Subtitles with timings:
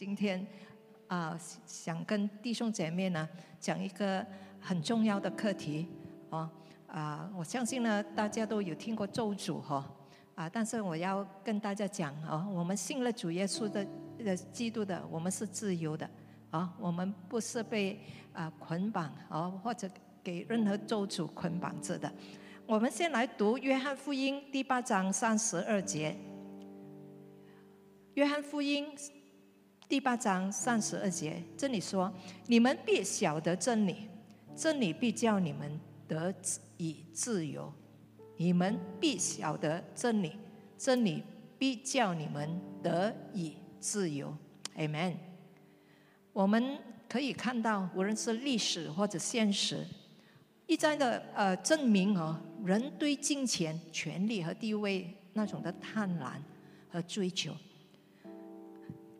[0.00, 0.46] 今天
[1.08, 3.28] 啊，想跟弟兄姐妹呢
[3.60, 4.26] 讲一个
[4.58, 5.86] 很重要的课题
[6.30, 6.48] 哦
[6.86, 9.86] 啊，我相信呢大家都有听过咒诅哈
[10.34, 13.86] 啊，但是我要跟大家讲啊，我们信了主耶稣的
[14.24, 16.08] 的基督的，我们是自由的
[16.50, 18.00] 啊，我们不是被
[18.32, 19.86] 啊捆绑啊或者
[20.24, 22.10] 给任何咒诅捆绑着的。
[22.64, 26.16] 我们先来读约翰福音第八章三十二节，
[28.14, 28.86] 约翰福音。
[29.90, 32.14] 第八章三十二节，这里说
[32.46, 33.96] ：“你们必晓得真理，
[34.54, 36.32] 真理必叫你们得
[36.76, 37.72] 以自由。
[38.36, 40.36] 你们必晓得真理，
[40.78, 41.24] 真理
[41.58, 42.48] 必叫你们
[42.80, 44.32] 得以自由。”
[44.78, 45.14] Amen。
[46.32, 49.84] 我们可以看到，无论是历史或者现实，
[50.68, 56.34] 一再的呃证明哦，人对金钱、权力和地位那种的贪婪
[56.88, 57.52] 和追求。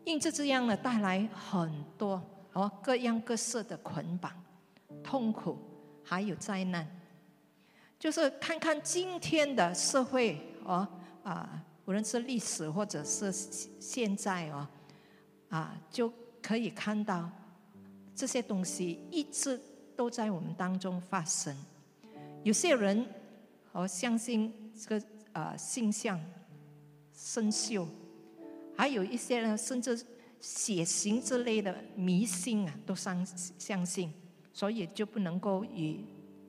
[0.03, 2.21] 因着这样呢，带来很多
[2.53, 4.31] 哦各样各色的捆绑、
[5.03, 5.57] 痛苦，
[6.03, 6.87] 还有灾难。
[7.99, 10.87] 就是看看今天的社会哦
[11.23, 13.31] 啊，无论是历史或者是
[13.79, 14.67] 现在哦
[15.49, 17.29] 啊，就可以看到
[18.15, 19.61] 这些东西一直
[19.95, 21.55] 都在我们当中发生。
[22.43, 23.05] 有些人
[23.71, 26.19] 哦相信这个呃性象
[27.13, 27.85] 生锈。
[28.81, 30.03] 还有一些呢，甚至
[30.39, 33.23] 血型之类的迷信啊，都相
[33.59, 34.11] 相信，
[34.51, 36.03] 所以就不能够与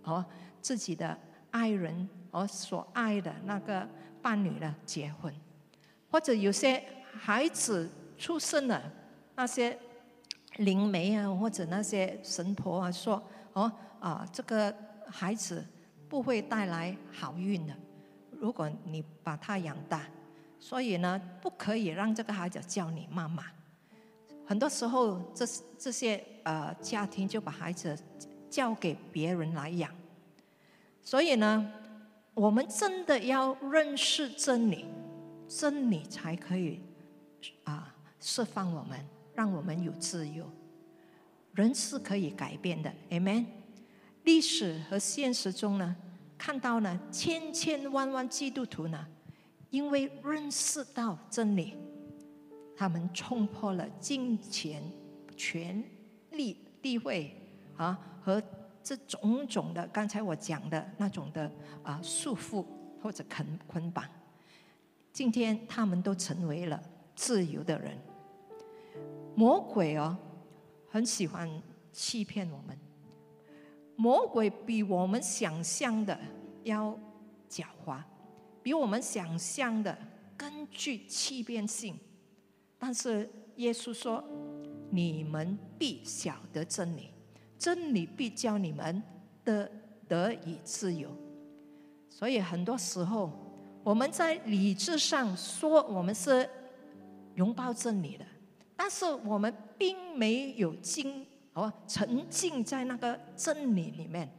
[0.04, 0.24] 哦
[0.62, 1.14] 自己的
[1.50, 3.86] 爱人和所爱的那个
[4.22, 5.30] 伴侣呢结婚，
[6.10, 8.90] 或者有些孩子出生了，
[9.34, 9.78] 那些
[10.56, 13.22] 灵媒啊或者那些神婆啊说
[13.52, 14.74] 哦啊这个
[15.06, 15.62] 孩子
[16.08, 17.76] 不会带来好运的，
[18.30, 20.08] 如果你把他养大。
[20.62, 23.44] 所以呢，不可以让这个孩子叫你妈妈。
[24.46, 25.44] 很多时候，这
[25.76, 27.98] 这些呃家庭就把孩子
[28.48, 29.90] 交给别人来养。
[31.02, 31.68] 所以呢，
[32.32, 34.84] 我们真的要认识真理，
[35.48, 36.80] 真理才可以
[37.64, 40.48] 啊释放我们，让我们有自由。
[41.54, 43.46] 人是可以改变的，Amen。
[44.22, 45.96] 历史和现实中呢，
[46.38, 49.04] 看到呢千千万万基督徒呢。
[49.72, 51.74] 因为认识到真理，
[52.76, 54.82] 他们冲破了金钱、
[55.34, 55.82] 权
[56.32, 57.34] 力、地位
[57.76, 58.40] 啊和
[58.82, 61.50] 这种种的刚才我讲的那种的
[61.82, 62.62] 啊束缚
[63.02, 64.04] 或者捆捆绑。
[65.10, 66.78] 今天他们都成为了
[67.16, 67.96] 自由的人。
[69.34, 70.14] 魔鬼哦，
[70.90, 71.50] 很喜欢
[71.92, 72.78] 欺骗我们。
[73.96, 76.18] 魔鬼比我们想象的
[76.64, 76.94] 要
[77.48, 78.02] 狡猾。
[78.62, 79.96] 比我们想象的
[80.36, 81.98] 更具欺骗性，
[82.78, 84.22] 但是耶稣说
[84.90, 87.10] ：“你们必晓得真理，
[87.58, 89.02] 真理必教你们
[89.42, 89.70] 得
[90.08, 91.10] 得以自由。”
[92.08, 93.32] 所以很多时候，
[93.82, 96.48] 我们在理智上说我们是
[97.34, 98.24] 拥抱真理的，
[98.76, 104.30] 但是我们并没有经哦沉浸在那个真理里面，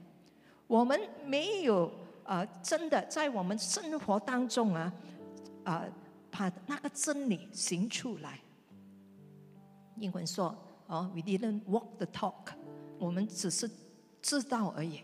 [0.68, 1.92] 我们没有。
[2.26, 4.94] 呃，真的在我们生活当中啊，
[5.64, 5.86] 啊，
[6.32, 8.40] 把那个真理行出来。
[9.98, 10.56] 英文说
[10.88, 12.54] 哦，We didn't walk the talk，
[12.98, 13.70] 我们只是
[14.22, 15.02] 知道而已。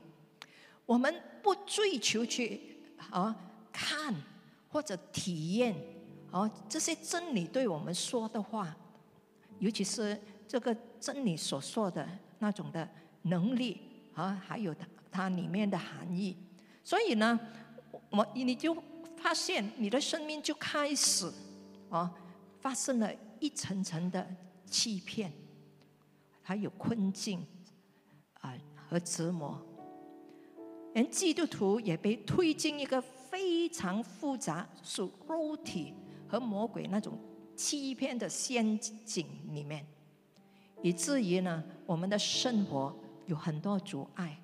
[0.85, 1.13] 我们
[1.43, 2.77] 不追求去
[3.11, 3.35] 啊
[3.71, 4.15] 看
[4.69, 5.75] 或者体验
[6.31, 8.75] 哦这些真理对我们说的话，
[9.59, 12.07] 尤其是这个真理所说的
[12.39, 12.89] 那种的
[13.23, 13.79] 能力
[14.15, 16.35] 啊，还有它它里面的含义。
[16.89, 17.39] 所以呢，
[18.09, 18.75] 我你就
[19.15, 21.31] 发现你的生命就开始
[21.87, 22.11] 啊，
[22.59, 24.27] 发生了一层层的
[24.65, 25.31] 欺骗，
[26.41, 27.45] 还有困境
[28.41, 28.55] 啊
[28.87, 29.63] 和折磨，
[30.95, 35.93] 连基督徒也被推进一个非常复杂、属肉体
[36.27, 37.15] 和魔鬼那种
[37.55, 39.85] 欺骗的陷阱里面，
[40.81, 42.91] 以至于呢，我们的生活
[43.27, 44.38] 有很多阻碍。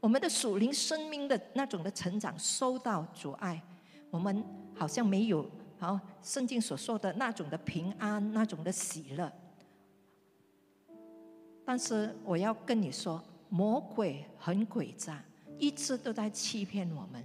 [0.00, 3.60] 我们的属灵生命的那种的成长受到阻碍，
[4.10, 4.44] 我们
[4.76, 5.44] 好像没有
[5.78, 9.30] 好圣经所说的那种的平安，那种的喜乐。
[11.64, 15.20] 但是我要跟你说，魔鬼很诡诈，
[15.58, 17.22] 一直都在欺骗我们。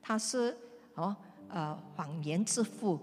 [0.00, 0.56] 他是
[0.94, 1.14] 哦
[1.50, 2.98] 呃谎言之父，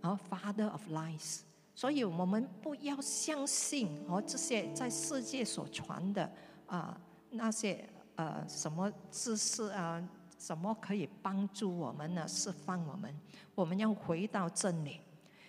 [0.00, 1.40] 然后 father of lies。
[1.74, 6.32] 所以我们不要相信哦这些在世界所传的
[6.66, 6.98] 啊
[7.28, 7.86] 那些。
[8.16, 10.02] 呃，什么知识啊？
[10.38, 12.26] 什么可以帮助我们呢？
[12.28, 13.14] 释放我们？
[13.54, 15.00] 我们要回到真理。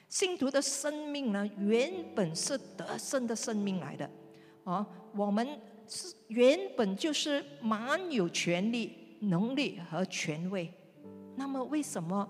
[0.08, 4.10] 信徒的生命呢，原本是得胜的生命来的，
[4.64, 5.46] 哦，我们
[5.88, 10.74] 是原本就是蛮有权利、能力和权威。
[11.36, 12.28] 那么为什么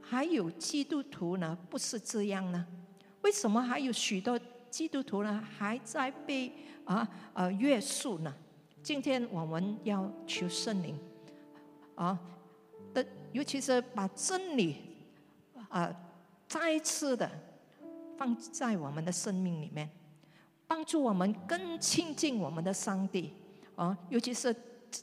[0.00, 1.58] 还有基督徒呢？
[1.68, 2.64] 不是这样呢？
[3.22, 4.38] 为什么还有许多
[4.70, 6.52] 基督徒呢还在被
[6.84, 8.32] 啊呃约束呢？
[8.82, 10.98] 今天我们要求圣灵
[11.94, 12.18] 啊
[12.92, 14.76] 的，尤其是把真理
[15.68, 15.94] 啊
[16.48, 17.30] 再次的
[18.16, 19.88] 放在我们的生命里面，
[20.66, 23.32] 帮助我们更亲近我们的上帝
[23.76, 24.54] 啊，尤其是。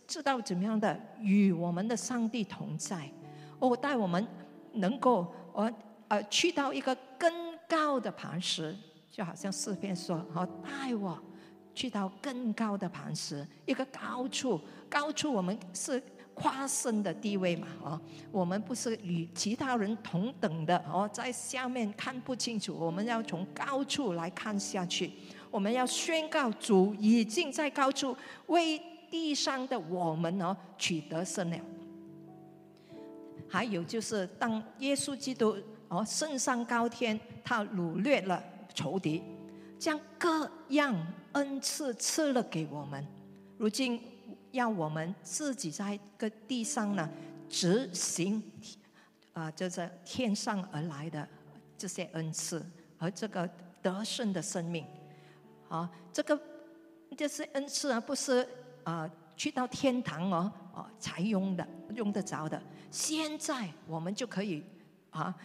[0.06, 3.10] 知道怎么样的与我们的上帝同在，
[3.58, 4.24] 哦，带我们
[4.74, 5.74] 能够，呃
[6.08, 7.34] 呃，去到一个更
[7.68, 8.78] 高的磐石，
[9.10, 11.20] 就好像诗篇说，哦，带我
[11.80, 14.60] 去到更高的磐石，一个高处，
[14.90, 16.04] 高处我们是
[16.34, 18.02] 夸胜的地位嘛，哦，
[18.34, 25.14] 我们不是与其他人同等的，哦，在下面看不清楚，我们要从高处来看下去，
[25.50, 28.14] 我们要宣告主已经在高处
[28.48, 28.82] 为。
[29.12, 31.58] 地上的我们哦，取得胜了。
[33.50, 38.40] 还有就是，当耶稣基督哦升上高天，他掳掠了
[38.76, 39.24] 仇敌，
[39.80, 40.94] 将各样
[41.32, 43.04] 恩赐赐了给我们。
[43.58, 44.02] 如今
[44.52, 47.10] 要我们自己在个地上呢，
[47.50, 48.44] 执行
[49.34, 51.28] 啊，就是天上而来的
[51.78, 52.64] 这些恩赐
[52.98, 53.50] 和这个
[53.82, 54.86] 得胜的生命。
[55.70, 56.40] 啊，这个
[57.18, 58.48] 这些恩赐啊，不是。
[58.86, 62.60] 啊，去到天堂哦，哦，才用的，用得着的。
[62.90, 64.64] 现在我们就可以
[65.12, 65.36] 啊，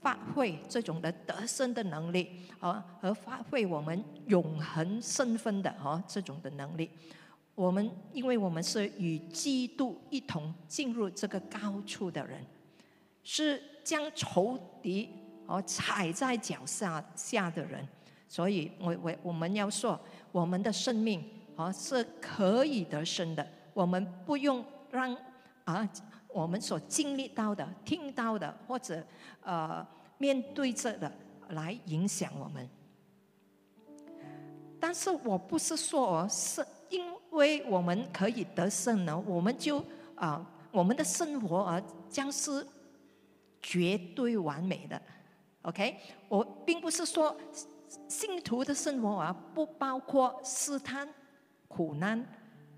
[0.00, 2.30] 发挥这种的得胜的能力，
[2.60, 6.90] 啊，和发挥我们永恒身份的哦这种的能力。
[7.54, 12.44] 我们因为我们是与基督一同进入这个高处的人，
[13.22, 15.08] 是将仇敌
[15.46, 17.86] 哦踩在脚下下的人，
[18.28, 20.00] 所以我我我们要说
[20.32, 21.24] 我们的生命。
[21.58, 23.44] 啊，是可以得胜的。
[23.74, 25.12] 我们不用让
[25.64, 25.84] 啊，
[26.28, 29.04] 我们所经历到的、听到的，或者
[29.42, 29.86] 呃
[30.18, 31.12] 面对着的
[31.50, 32.68] 来影响我们。
[34.80, 39.84] 但是我不是说是因为我们可以得胜呢，我们就
[40.14, 42.66] 啊，我们的生活啊将是
[43.60, 45.00] 绝对完美的。
[45.62, 45.96] OK，
[46.28, 47.36] 我并不是说
[48.08, 51.08] 信徒的生活啊不包括试探。
[51.70, 52.26] 苦难、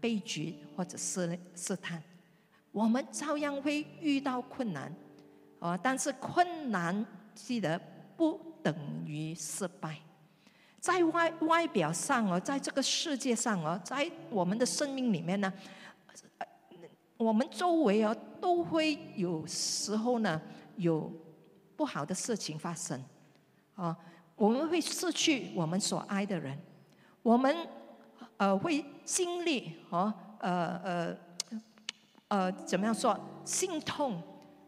[0.01, 2.03] 悲剧或者是试探，
[2.73, 4.95] 我们照样会遇到困难，
[5.59, 5.77] 啊！
[5.77, 7.81] 但是困难记得
[8.17, 8.75] 不等
[9.07, 9.97] 于失败。
[10.79, 15.53] 在外外表上哦，在这个世界上哦，在我们的生命里面呢，
[17.17, 20.41] 我们周围哦都会有时候呢
[20.77, 21.13] 有
[21.77, 23.03] 不好的事情发生，
[23.75, 23.97] 啊！
[24.37, 26.59] 我们会失去我们所爱的人，
[27.23, 27.57] 我们。
[28.37, 31.17] 呃，会经历哦，呃呃呃，
[32.31, 33.19] 呃怎么样说？
[33.45, 34.23] 心痛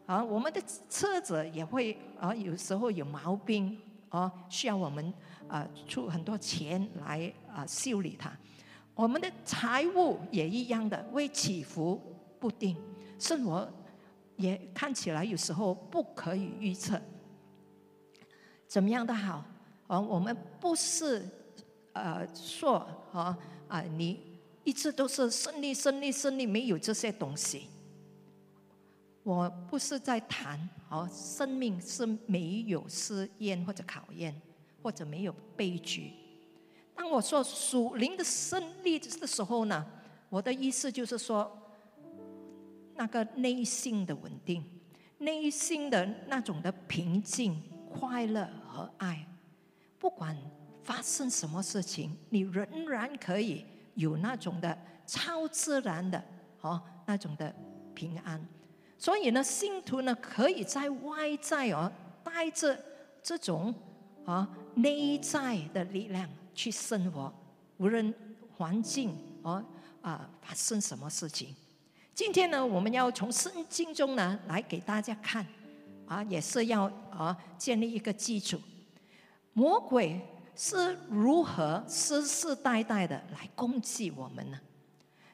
[0.05, 0.21] 啊！
[0.21, 3.77] 我们的车子也会啊，有时候有毛病
[4.09, 5.13] 啊，需要我们
[5.47, 8.31] 啊出很多钱来啊修理它。
[8.93, 12.01] 我们的财务也一样的，会起伏
[12.39, 12.75] 不定，
[13.17, 13.67] 生活
[14.35, 16.99] 也看起来有时候不可以预测。
[18.67, 19.45] 怎么样的好？
[19.87, 21.25] 啊，我们不是
[21.93, 23.37] 呃说啊。
[23.69, 24.32] 啊，你
[24.63, 27.67] 一直都是胜利、胜利、胜利，没有这些东西。
[29.23, 34.33] 我不是在谈，哦，生命是没有试验或者考验，
[34.81, 36.13] 或者没有悲剧。
[36.95, 39.85] 当我说属灵的胜利的时候呢，
[40.29, 41.51] 我的意思就是说，
[42.95, 44.63] 那个内心的稳定，
[45.17, 49.27] 内心的那种的平静、快乐和爱，
[49.99, 50.37] 不管。
[50.83, 56.23] 发生什么事情，你仍然可以有那种的超自然的
[56.61, 57.53] 哦，那种的
[57.93, 58.43] 平安。
[58.97, 61.91] 所以呢，信徒呢可以在外在哦
[62.23, 62.77] 带着
[63.21, 63.73] 这种
[64.25, 67.33] 啊内在的力量去生活，
[67.77, 68.13] 无论
[68.55, 69.63] 环境哦
[70.01, 71.53] 啊发生什么事情。
[72.15, 75.45] 今天呢，我们要从圣经中呢来给大家看
[76.07, 78.57] 啊，也是要啊建立一个基础，
[79.53, 80.21] 魔鬼。
[80.55, 84.59] 是如何世世代代的来攻击我们呢？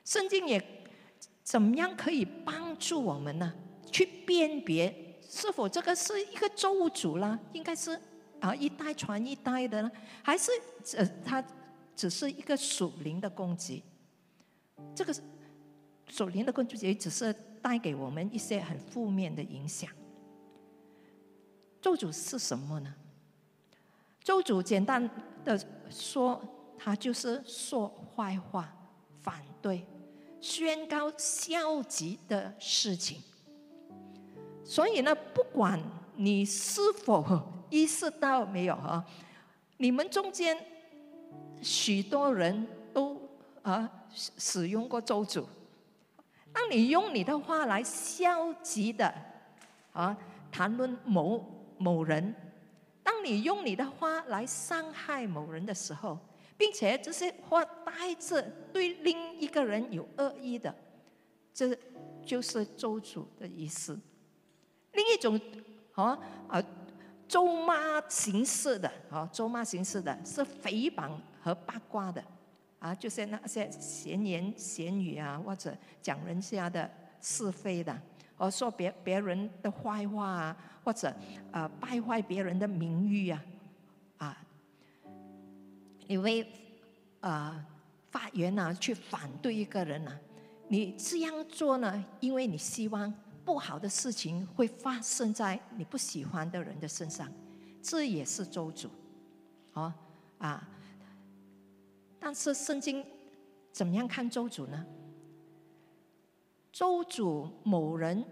[0.05, 0.63] 圣经也
[1.43, 3.53] 怎么样可以帮助我们呢？
[3.91, 7.38] 去辨别是否这个是一个咒诅啦？
[7.53, 7.99] 应该是
[8.39, 9.91] 啊一代传一代的呢？
[10.23, 10.51] 还是
[10.95, 11.43] 呃它
[11.95, 13.83] 只是一个属灵的攻击？
[14.95, 15.13] 这个
[16.07, 19.89] 属灵的攻击也只是带给我们一些很负面的影响。
[21.81, 22.95] 咒诅是什么呢？
[24.29, 25.09] 咒诅简单
[25.43, 25.59] 的
[25.89, 26.39] 说，
[26.77, 28.71] 他就是说坏话、
[29.24, 29.83] 反对、
[30.39, 33.24] 宣告消极的事情。
[34.63, 35.81] 所以呢，不管
[36.15, 39.03] 你是否意识到没有啊，
[39.77, 40.55] 你们中间
[41.63, 43.19] 许多人都
[43.63, 45.43] 啊使用过咒诅。
[46.53, 49.12] 当你用你的话来消极的
[49.91, 50.15] 啊
[50.51, 51.43] 谈论某
[51.79, 52.36] 某人，
[53.09, 56.15] 当你用你的话来伤害某人的时候，
[56.55, 58.39] 并且这些话带着
[58.71, 60.73] 对另一个人有恶意的，
[61.51, 61.75] 这
[62.23, 63.99] 就是咒诅的意思。
[64.91, 65.41] 另一种
[65.93, 66.63] 啊啊
[67.27, 72.23] 咒骂形式的啊咒骂形式的是诽谤和八卦的。
[72.77, 76.89] 啊，就是那些闲言闲语啊，或者讲人家的
[77.19, 77.99] 是非的，
[78.39, 81.13] 或说别别人的坏话啊，或者
[81.51, 83.46] 呃败坏别人的名誉啊，
[84.17, 84.38] 啊，
[86.08, 86.48] 你为
[87.19, 87.63] 呃
[88.10, 90.19] 发言呢去反对一个人呢，
[90.69, 97.27] 你这样做呢，因为你希望不好的事情会发生在你不喜欢的人的身上，
[97.84, 98.89] 这也是周主，
[99.74, 99.93] 哦
[100.38, 100.65] 啊。
[102.22, 103.05] 但是圣经
[103.72, 104.86] 怎么样看周主呢？
[106.71, 108.23] 周主某人，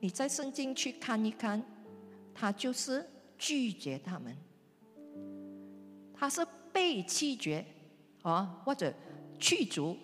[0.00, 1.62] 你在圣经去看一看，
[2.34, 4.36] 他就是拒绝他们，
[6.14, 7.64] 他是被拒绝
[8.22, 8.92] 啊，或者
[9.38, 9.96] 驱逐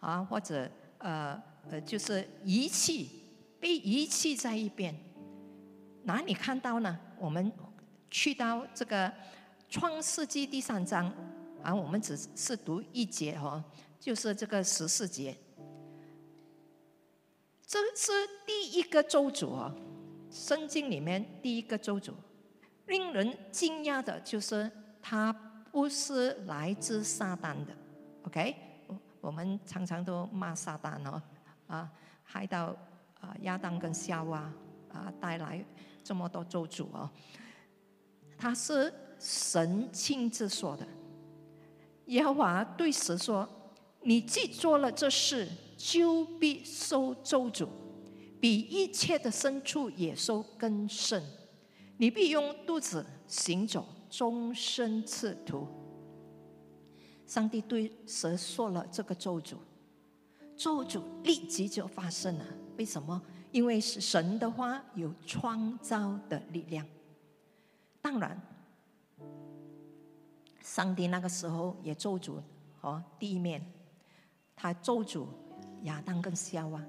[0.00, 1.40] 啊，或者呃
[1.70, 3.08] 呃，就是遗弃，
[3.60, 4.94] 被遗弃在一边。
[6.04, 6.98] 哪里看到呢？
[7.18, 7.52] 我们
[8.10, 9.12] 去到这个
[9.68, 11.12] 创世纪第三章。
[11.62, 13.62] 啊，我们只是读一节哦，
[14.00, 15.36] 就是这个十四节。
[17.70, 18.10] 这是
[18.44, 19.72] 第一个周主哦，
[20.28, 22.12] 圣经里面第一个周主。
[22.88, 24.68] 令人惊讶的就是
[25.00, 25.32] 他
[25.70, 27.72] 不是来自撒旦的
[28.24, 28.56] ，OK？
[29.20, 31.22] 我们常常都骂撒旦哦，
[31.68, 31.88] 啊，
[32.24, 32.74] 害到
[33.20, 34.52] 啊亚当跟夏娃
[34.92, 35.64] 啊带来
[36.02, 37.08] 这么多周主哦。
[38.36, 40.84] 他是神亲自说的。
[42.06, 43.48] 耶和华对蛇说
[44.02, 45.46] ：“你既做了这事，
[45.80, 47.66] 就必受咒诅，
[48.38, 51.22] 比一切的牲畜野兽更甚。
[51.96, 55.66] 你必用肚子行走，终身赤徒。”
[57.26, 59.54] 上帝对蛇说了这个咒诅，
[60.54, 62.44] 咒诅立即就发生了。
[62.76, 63.22] 为什么？
[63.50, 66.86] 因为是神的话有创造的力量。
[68.02, 68.38] 当然。
[70.62, 72.34] 上帝那个时候也咒诅
[72.82, 73.64] 哦地面，
[74.54, 75.26] 他咒诅
[75.84, 76.82] 亚当跟夏娃，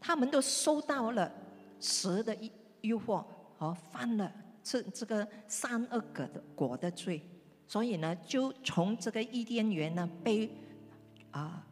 [0.00, 1.32] 他们都受到了
[1.80, 2.36] 蛇的
[2.80, 3.24] 诱惑
[3.56, 7.20] 和犯了这这个三恶果的果的罪，
[7.66, 10.50] 所以呢，就从这个伊甸园呢被
[11.30, 11.64] 啊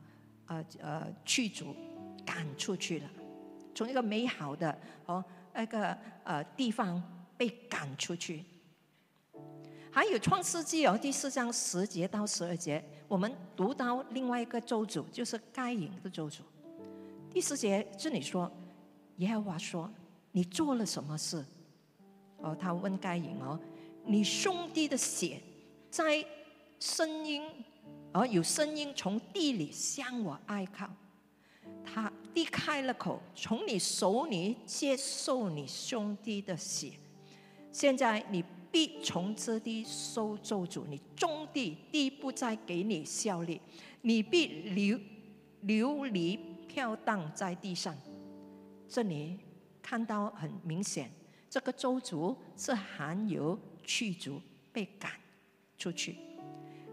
[0.47, 1.75] 啊呃驱逐
[2.25, 3.11] 赶出去了，
[3.75, 4.77] 从一个美好的
[5.07, 7.03] 哦那个呃地方
[7.37, 8.45] 被赶出去。
[9.93, 16.43] 还有创世纪哦，第四章十节到十二节，我们读到另外一个咒诅，就是该隐的咒诅。
[17.29, 18.49] 第四节这里说，
[19.17, 19.91] 耶和华说
[20.31, 21.45] ：“你做了什么事？”
[22.39, 23.59] 哦，他问该隐哦
[24.07, 25.41] ：“你兄弟的血
[25.91, 26.25] 在
[26.79, 27.43] 声音，
[28.13, 30.89] 哦，有声音从地里向我哀靠。
[31.85, 36.93] 他低开了口，从你手里接受你兄弟的血。
[37.73, 43.61] 现在你。”必从这地收咒诅，你种地，地不再给你效力，
[44.03, 44.99] 你必流
[45.63, 47.97] 流离飘荡在地上。
[48.89, 49.39] 这里
[49.83, 51.11] 看到很明显，
[51.49, 54.41] 这个咒诅是含有驱逐、
[54.73, 55.11] 被赶
[55.77, 56.17] 出去。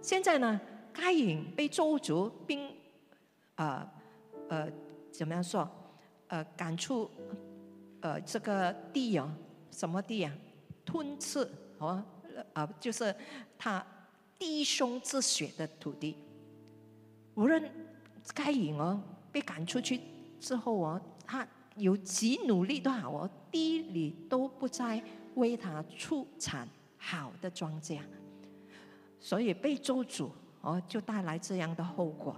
[0.01, 0.59] 现在呢，
[0.93, 2.71] 该隐被咒诅，并
[3.55, 3.87] 呃
[4.49, 4.71] 呃
[5.11, 5.69] 怎么样说？
[6.27, 7.09] 呃，赶出
[8.01, 9.31] 呃这个地啊，
[9.71, 10.33] 什么地啊？
[10.83, 11.47] 吞吃。
[11.79, 12.03] 哦，
[12.53, 13.15] 啊，就是
[13.57, 13.85] 他
[14.37, 16.15] 弟兄之血的土地。
[17.35, 17.63] 无论
[18.33, 20.01] 该隐哦被赶出去
[20.39, 25.01] 之后哦，他有几努力都好哦，地里都不再
[25.35, 26.67] 为他出产
[26.97, 27.99] 好的庄稼，
[29.19, 30.29] 所以被咒诅
[30.61, 32.35] 哦，就带来这样的后果。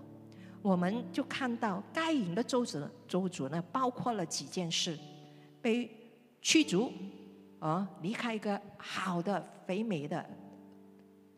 [0.61, 4.99] 我们就看到该隐的咒诅，咒诅呢，包括了几件事：
[5.61, 5.89] 被
[6.41, 6.91] 驱逐。
[7.59, 10.25] 啊，离开一个好的肥美的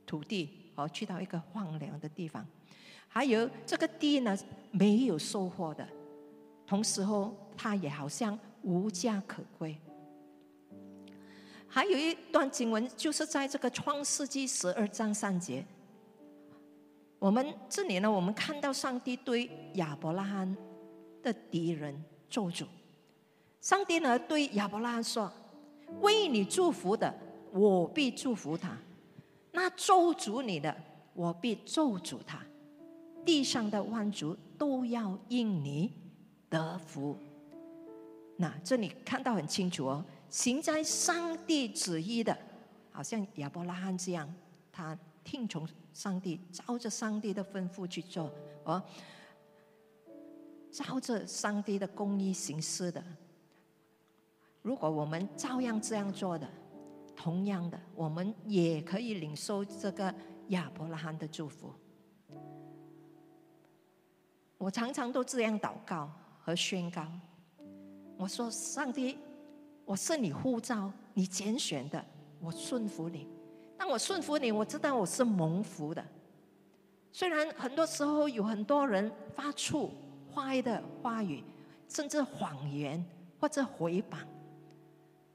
[0.06, 2.46] 土地，哦，去到一个荒凉的地方，
[3.08, 4.38] 还有这个地呢
[4.72, 5.88] 没有收获的，
[6.66, 9.76] 同时候他也好像无家可归。
[11.68, 15.66] 还有一段经文，就是在这个创世纪十二章三节。
[17.18, 20.58] 我们这里呢，我们看到上帝对亚伯拉罕
[21.24, 22.66] 的敌人咒诅。
[23.62, 25.32] 上帝呢对亚伯拉罕说
[26.00, 27.14] ：“为你祝福的，
[27.52, 28.70] 我必祝福他；
[29.52, 30.76] 那咒诅你的，
[31.14, 32.40] 我必咒诅他。
[33.26, 35.92] 地上的万族都要因你
[36.50, 37.18] 得福。”
[38.38, 42.36] 那这里看到很清楚哦，行在上帝旨意的，
[42.92, 44.34] 好像亚伯拉罕这样，
[44.72, 45.68] 他听从。
[45.94, 48.32] 上帝照着上帝的吩咐去做，
[48.64, 48.82] 哦，
[50.72, 53.04] 照着上帝的公义行事的。
[54.62, 56.48] 如果我们照样这样做的，
[57.16, 60.14] 同样的，我们也可以领受这个
[60.50, 61.74] 亚伯拉罕的祝福。
[64.58, 67.06] 我常常都这样祷告和宣告，
[68.18, 69.18] 我说：上帝，
[69.86, 72.04] 我是你呼召、你拣选的，
[72.40, 73.28] 我顺服你。
[73.76, 76.06] 当我顺服你，我知道我是蒙福的。
[77.12, 79.92] 虽然很多时候有很多人发出
[80.32, 81.44] 坏的话语，
[81.88, 83.04] 甚至谎言
[83.40, 84.18] 或者回谤，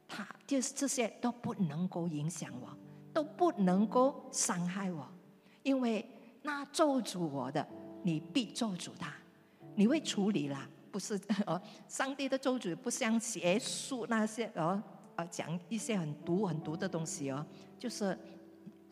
[0.08, 2.68] 他就是这些都不能够影响我，
[3.12, 5.06] 都不能够伤害我，
[5.62, 6.08] 因为
[6.42, 7.66] 那咒诅我的，
[8.02, 9.12] 你必咒诅他，
[9.74, 11.20] 你会处理啦，不是？
[11.46, 14.82] 哦，上帝的咒诅不像邪术那些哦，
[15.16, 17.44] 呃，讲一些很毒很毒的东西哦，
[17.78, 18.18] 就是。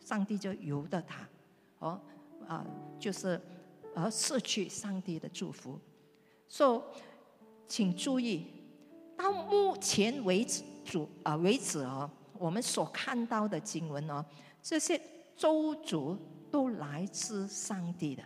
[0.01, 1.27] 上帝就由得他，
[1.79, 1.99] 哦，
[2.47, 2.63] 啊，
[2.99, 3.41] 就是
[3.95, 5.79] 而失去上帝的祝福。
[6.47, 7.01] 所以，
[7.67, 8.45] 请注意，
[9.17, 14.23] 到目前为止，主啊为止哦，我们所看到的经文哦，
[14.61, 15.01] 这些
[15.35, 16.17] 咒诅
[16.49, 18.23] 都来自上帝的。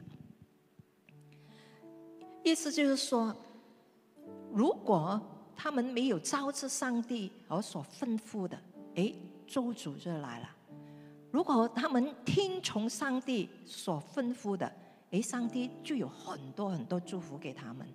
[2.43, 3.35] 意思就是说，
[4.51, 5.19] 如果
[5.55, 8.59] 他们没有照着上帝而所吩咐的，
[8.95, 9.13] 哎，
[9.47, 10.49] 咒诅就来了。
[11.31, 14.71] 如果他们听从上帝所吩咐的，
[15.11, 17.87] 诶，上帝就有很多很多祝福给他们。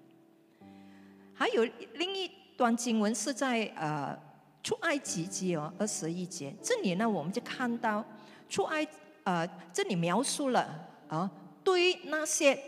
[1.33, 4.17] 还有另一段经文是在呃
[4.65, 8.03] 出埃及记哦二十一节，这里呢我们就看到
[8.49, 8.85] 出埃
[9.23, 10.67] 呃这里描述了
[11.07, 11.31] 啊
[11.63, 12.59] 对于那些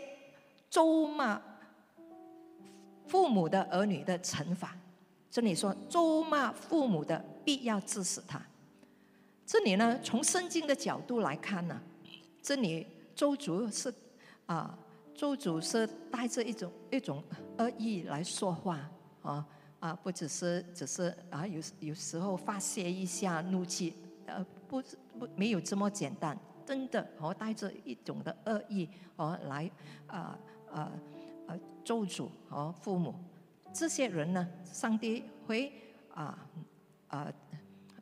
[0.69, 1.41] 咒骂
[3.07, 4.77] 父母的儿女的惩罚。
[5.31, 8.39] 这里说咒骂父母的必要致死他。
[9.45, 11.81] 这里呢，从圣经的角度来看呢，
[12.41, 13.93] 这里周主是
[14.45, 14.77] 啊，
[15.15, 17.23] 周主是带着一种一种
[17.57, 18.79] 恶意来说话
[19.21, 19.45] 啊
[19.79, 23.93] 啊，不只是只是啊，有有时候发泄一下怒气，
[24.25, 24.81] 呃，不
[25.19, 29.69] 不没有这么简单，真的哦，带着一种的恶意哦来
[30.07, 30.37] 啊
[30.71, 30.91] 啊
[31.47, 33.13] 啊，咒诅和父母
[33.73, 35.71] 这些人呢，上帝会
[36.13, 36.37] 啊
[37.07, 37.33] 啊。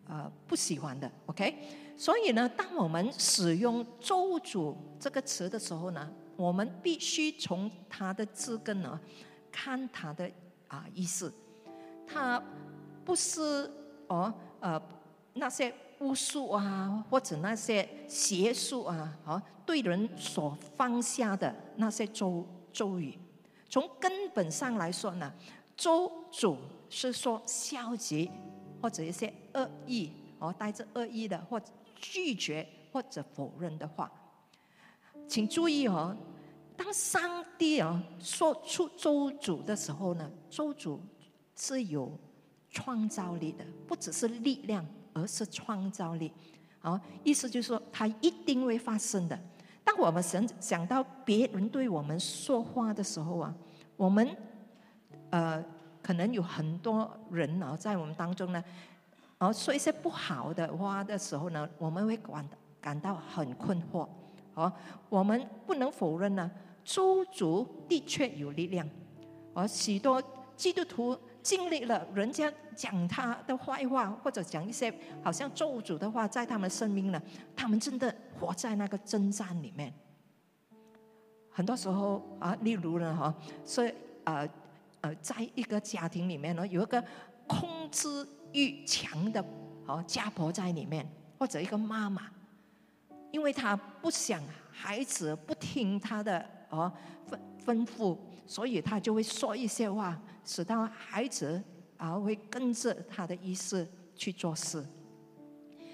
[0.07, 1.57] 啊，不喜欢的，OK。
[1.97, 9.01] 所以呢，当我们使用“咒诅”这个词的时候呢，我们必须从它的字根呢
[9.51, 10.29] 看它的
[10.67, 11.33] 啊意思。
[12.08, 12.41] 它
[13.04, 13.70] 不是
[14.08, 14.82] 哦呃
[15.34, 23.18] 那些巫术啊，或者那些邪术啊，哦对人所放下的那些咒咒语。
[23.70, 25.34] 从根本上来说呢
[25.76, 26.58] ，“咒诅”
[26.89, 28.30] 是说消极。
[28.82, 31.60] 或者一些恶意哦，带着恶意的，或
[31.96, 34.12] 拒绝或者否认的话，
[35.28, 36.15] 请注意哦。
[36.78, 41.00] 当上帝啊说出咒诅的时候呢，咒诅
[41.56, 42.12] 是有
[42.70, 46.32] 创造力的，不只是力量，而是创造力。
[46.80, 49.39] 好，意思就是说，它一定会发生的。
[49.84, 53.56] 当我们想想到别人对我们说话的时候啊，
[53.96, 54.36] 我们
[55.30, 55.63] 呃。
[56.06, 58.63] 可能有很多人呢，在我们当中呢，
[59.39, 62.48] 而说一些不好的话的时候呢，我们会感
[62.80, 64.08] 感到很困惑。
[64.54, 64.72] 哦，
[65.10, 66.52] 我们不能否认呢，
[66.84, 68.88] 周主的确有力量，
[69.56, 70.22] 而许多
[70.56, 74.91] 基督徒经历了人家讲他的坏话，或者讲一些
[75.23, 77.21] 好像咒诅的话，在他们生命呢，
[77.55, 79.93] 他们真的活在那个征战里面。
[81.51, 84.49] 很多时候啊，例如呢，哈，所以呃。
[85.01, 87.03] 呃，在一个家庭里面呢，有一个
[87.45, 89.45] 控制欲强的
[89.86, 92.23] 哦家婆在里面，或者一个妈妈，
[93.29, 96.91] 因为她不想孩子不听她的哦
[97.29, 101.62] 吩吩咐，所以她就会说一些话，使到孩子
[101.97, 104.86] 啊会跟着他的意思去做事。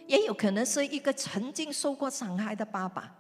[0.08, 3.16] 也有可能是一个曾经受过伤害的爸爸，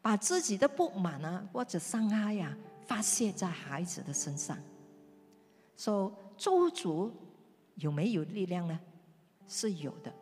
[0.00, 4.56] 把自己的不满啊或者伤害呀发泄在孩子的身上。
[5.76, 7.10] 说咒诅
[7.74, 8.80] 有没有力量呢？
[9.46, 10.12] 是有的。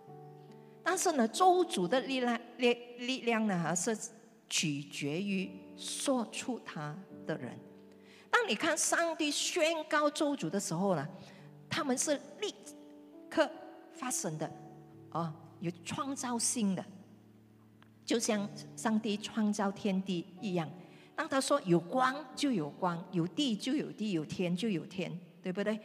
[0.83, 3.97] 但是呢，咒诅的力量力力量呢，还是
[4.49, 7.57] 取决于说出他的人。
[8.49, 11.07] 你看上帝宣告咒诅的时候呢，
[11.69, 12.55] 他们是立
[13.29, 13.49] 刻
[13.93, 14.51] 发生的，
[15.11, 16.83] 啊，有创造性的，
[18.07, 20.67] 就像上帝创造天地一样。
[21.15, 25.79] 当他说有光就有光，有地就有地，有天就有天，对不对？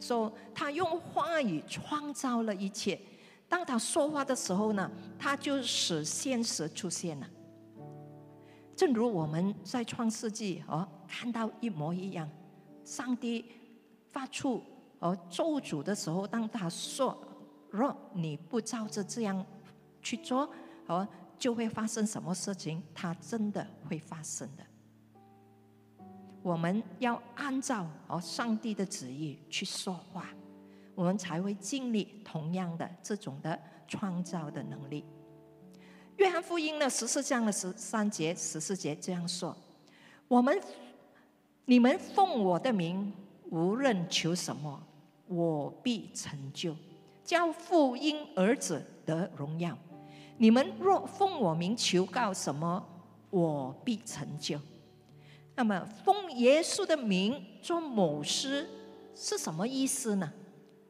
[0.00, 3.00] 说他用话语创造了一切。
[3.48, 7.30] 当他说话的时候呢，他就使现实出现了。
[8.82, 12.28] 正如我们在创世纪哦看到一模一样，
[12.82, 13.44] 上帝
[14.08, 14.60] 发出
[14.98, 17.16] 哦咒诅的时候，当他说
[17.70, 19.46] 若你不照着这样
[20.02, 20.50] 去做，
[20.88, 21.06] 哦
[21.38, 24.64] 就会发生什么事情，他真的会发生的。
[26.42, 30.26] 我们要按照哦上帝的旨意去说话。
[30.96, 35.04] 我们才会经历同样的这种的创造的能力。
[36.16, 39.56] 约翰福音的十四章的十三节、十四节这样说
[40.28, 40.60] ：“我们
[41.64, 43.12] 你们奉我的名，
[43.50, 44.80] 无论求什么，
[45.26, 46.76] 我必成就，
[47.24, 49.76] 叫父因儿子得荣耀。
[50.36, 52.86] 你们若奉我名求告什么，
[53.30, 54.60] 我必成就。”
[55.56, 58.68] 那么，奉耶稣的名做某事
[59.14, 60.32] 是什么意思呢？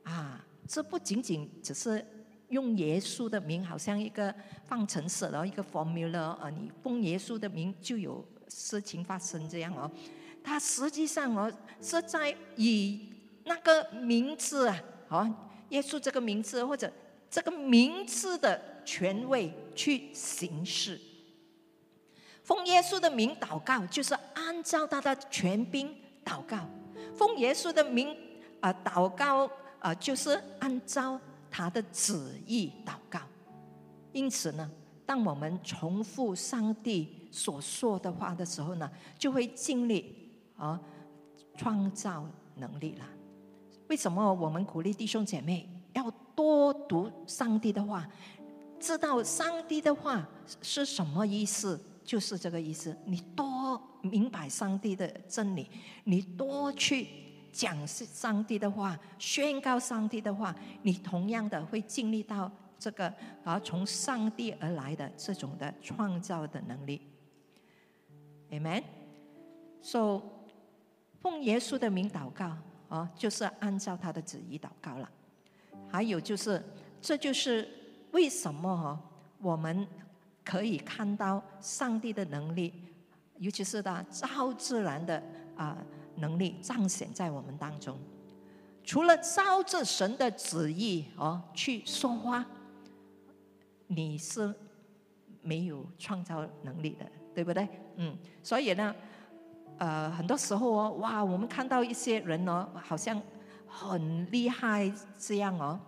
[0.04, 2.04] 啊，这不仅仅只是
[2.52, 4.32] 用耶稣的名，好像一个
[4.66, 9.90] 方程式的一个 formula 啊，你奉耶稣的名就有事情发生这样哦。
[10.44, 13.08] 他实际上哦是在以
[13.44, 15.34] 那个名字啊，哦，
[15.70, 16.92] 耶稣这个名字或者
[17.28, 21.00] 这个名字的权威去行事。
[22.44, 25.92] 奉耶稣的名祷告，就是按照他的权柄
[26.24, 26.58] 祷告。
[27.16, 28.16] 奉耶稣的名
[28.60, 29.50] 啊祷告。
[29.82, 31.20] 啊，就是按照
[31.52, 33.20] 他的旨意祷告。
[34.12, 34.68] 因此呢，
[35.06, 40.80] 当我们重复上帝所说的话的时候呢，就会尽力啊
[41.56, 43.04] 创造能力了。
[43.88, 48.08] 为什么我们鼓励弟兄姐妹要多读上帝的话，
[48.80, 50.26] 知道上帝的话
[50.62, 51.78] 是什么意思？
[52.02, 52.96] 就是这个意思。
[53.04, 55.68] 你多明白上帝的真理，
[56.04, 57.06] 你多去。
[57.52, 63.12] 讲是上帝的话，宣告上帝的话，你同样的会经历到这个
[63.44, 67.06] 啊，从上帝而来的这种的创造的能力。
[68.50, 68.82] Amen。
[69.82, 70.22] So，
[71.20, 72.56] 奉耶稣的名祷告
[72.88, 75.08] 啊，就是按照他的旨意祷告了。
[75.88, 76.64] 还有就是，
[77.00, 77.68] 这就是
[78.12, 78.98] 为什么，
[79.40, 79.86] 我们
[80.42, 82.72] 可以看到上帝的能力，
[83.36, 85.22] 尤其是他超自然的
[85.54, 85.76] 啊。
[86.16, 87.98] 能力彰显在我们当中，
[88.84, 92.44] 除了照着神的旨意哦去说话，
[93.86, 94.54] 你是
[95.40, 97.68] 没有创造能力的，对不对？
[97.96, 98.94] 嗯，所以呢，
[99.78, 103.20] 呃，很多时候哦，哇，我们看到一些人哦，好像
[103.66, 105.78] 很厉害这样哦，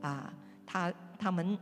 [0.00, 0.32] 啊，
[0.66, 1.58] 他他们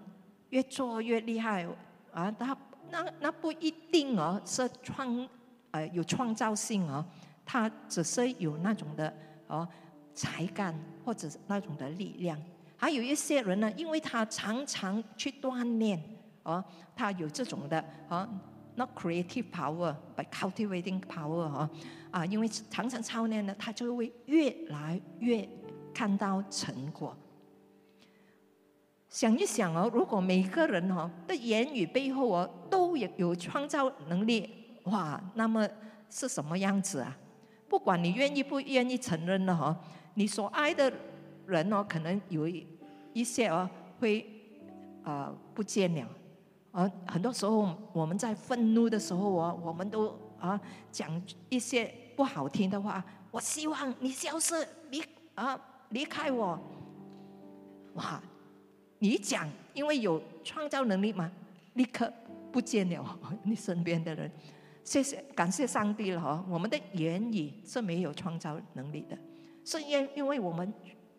[0.51, 1.67] 越做越厉害
[2.13, 2.57] 啊，他
[2.91, 5.29] 那那不一定哦，是创
[5.73, 7.05] 呃有创造性哦。
[7.47, 9.11] 他只是有那种的
[9.47, 9.67] 哦
[10.13, 12.37] 才干或者那种的力量，
[12.77, 16.03] 还有一些人呢，因为他常常去锻炼
[16.43, 16.63] 哦，
[16.97, 18.29] 他有这种的哦
[18.75, 21.71] ，not creative power but cultivating power 哦，
[22.11, 25.49] 啊，因为常常操练呢，他就会越来越
[25.95, 27.17] 看到成果。
[29.09, 34.51] 想一想哦，如果每个人哦的言语背后哦都有有创造能力，
[34.85, 35.67] 哇，那么
[36.11, 37.17] 是什么样子啊？
[37.69, 39.77] 不管你愿意不愿意承认了哈，
[40.15, 40.93] 你所爱的
[41.47, 42.67] 人哦，可能有一
[43.13, 44.25] 一些哦会
[45.03, 46.09] 啊不见了，
[46.73, 50.61] 啊很多时候我们在愤怒的时候哦，我们都啊
[50.93, 54.55] 讲一些不好听的话，我希望你消失
[54.91, 55.03] 离
[55.35, 55.59] 啊
[55.91, 56.59] 离开我，
[57.95, 58.23] 哇，
[58.99, 61.31] 你讲因为有创造能力嘛，
[61.75, 62.13] 立刻
[62.53, 64.31] 不见了你身边的人。
[64.87, 66.47] 谢谢，感谢上帝了哈！
[66.49, 69.19] 我们的言语是没有创造能力的，
[69.65, 70.73] 是因因为我们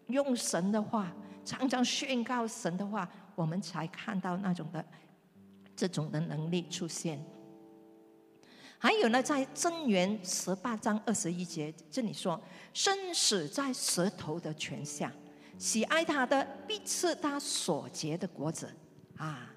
[0.07, 4.83] 用神的话，常常宣告神的话，我们才看到那种的
[5.75, 7.21] 这种的能力出现。
[8.79, 12.41] 还有呢，在真言十八章二十一节这里说
[12.73, 15.11] ：“生死在舌头的泉下，
[15.57, 18.73] 喜爱他的必吃他所结的果子。”
[19.17, 19.53] 啊。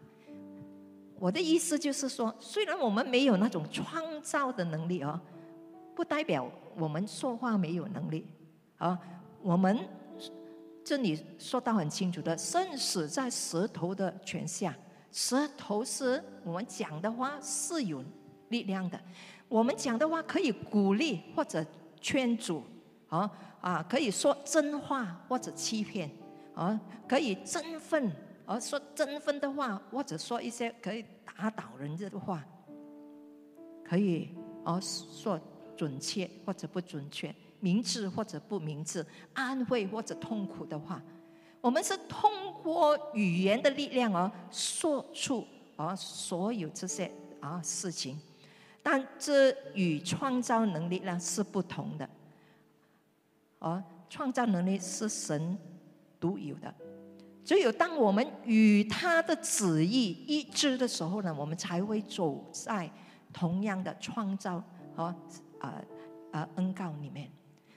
[1.20, 5.20] 我的意思就是说，虽然我们没有那种创造的能力哦，
[5.94, 8.26] 不代表我们说话没有能力
[8.78, 8.98] 啊。
[9.42, 9.78] 我们
[10.82, 14.74] 这里说到很清楚的，生死在舌头的权下。
[15.12, 18.02] 舌头是我们讲的话是有
[18.48, 18.98] 力量的，
[19.46, 21.62] 我们讲的话可以鼓励或者
[22.00, 22.62] 劝阻，
[23.08, 23.30] 啊
[23.60, 26.10] 啊，可以说真话或者欺骗，
[26.54, 28.10] 啊，可以振奋，
[28.50, 32.44] 而说振奋的话，或者说一些可以打倒人的话，
[33.84, 34.34] 可以
[34.64, 35.40] 而说
[35.76, 37.32] 准确或者不准确。
[37.60, 41.00] 明智或者不明智，安慰或者痛苦的话，
[41.60, 47.08] 我们是通过语言的力量而说出啊所有这些
[47.38, 48.18] 啊事情，
[48.82, 52.10] 但这与创造能力呢是不同的。
[53.60, 55.56] 而创造能力是神
[56.18, 56.74] 独有的，
[57.44, 62.88] 只有当我们与他的旨意一致的时候呢，我们才会走在
[63.32, 64.62] 同样的创造
[64.94, 65.04] 和
[65.58, 65.82] 啊
[66.30, 67.30] 啊恩告里面。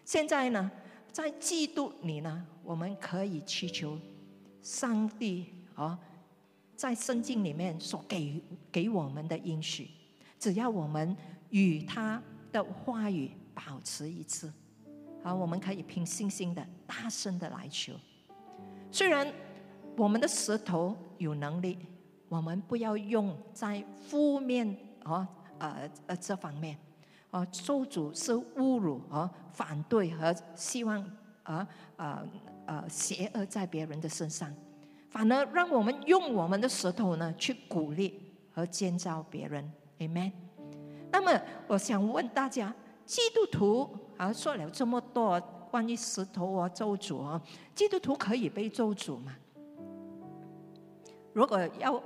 [0.05, 0.69] 现在呢，
[1.11, 3.97] 在基督里呢，我们可以祈求
[4.61, 5.45] 上帝
[5.75, 5.97] 啊，
[6.75, 9.89] 在圣经里面所给给我们的应许，
[10.37, 11.15] 只要我们
[11.49, 12.21] 与他
[12.51, 14.51] 的话语保持一致，
[15.23, 17.93] 好，我们可以凭信心的大声的来求。
[18.91, 19.31] 虽然
[19.95, 21.77] 我们的舌头有能力，
[22.29, 25.27] 我们不要用在负面啊
[25.59, 26.77] 呃呃这方面。
[27.31, 31.03] 啊，受主是侮辱和反对和希望
[31.41, 32.23] 啊呃、
[32.67, 34.53] 呃邪恶在别人的身上，
[35.09, 40.31] 反而让我们用我们的舌头呢去鼓励和建造别人，amen。
[41.11, 42.71] 那么我想问大家，
[43.03, 47.41] 基督徒啊说了这么多关于石头啊咒诅啊，
[47.73, 49.35] 基督徒可以被咒诅吗？
[51.33, 52.01] 如果要。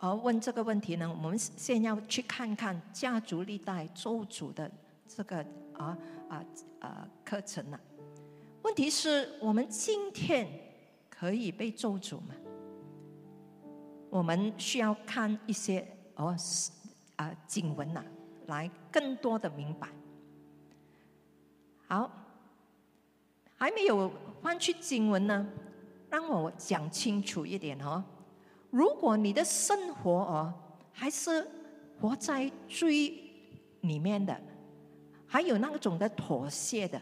[0.00, 4.70] 呃问这个问题呢，我们先要去看看家族历代咒主的
[5.08, 5.38] 这个
[5.72, 5.96] 啊
[6.28, 6.44] 啊
[6.80, 7.80] 啊课程了。
[8.60, 10.46] 问题是我们今天
[11.08, 12.34] 可以被咒主吗？
[14.10, 16.36] 我们需要看一些哦
[17.16, 18.04] 啊经文呐，
[18.48, 19.88] 来更多的明白。
[21.86, 22.10] 好，
[23.56, 25.46] 还没有翻去经文呢，
[26.10, 28.04] 让我讲清楚一点哦。
[28.74, 30.52] 如果你的生活哦
[30.92, 31.48] 还是
[32.00, 33.14] 活在罪
[33.82, 34.36] 里面的，
[35.28, 37.00] 还有那种的妥协的，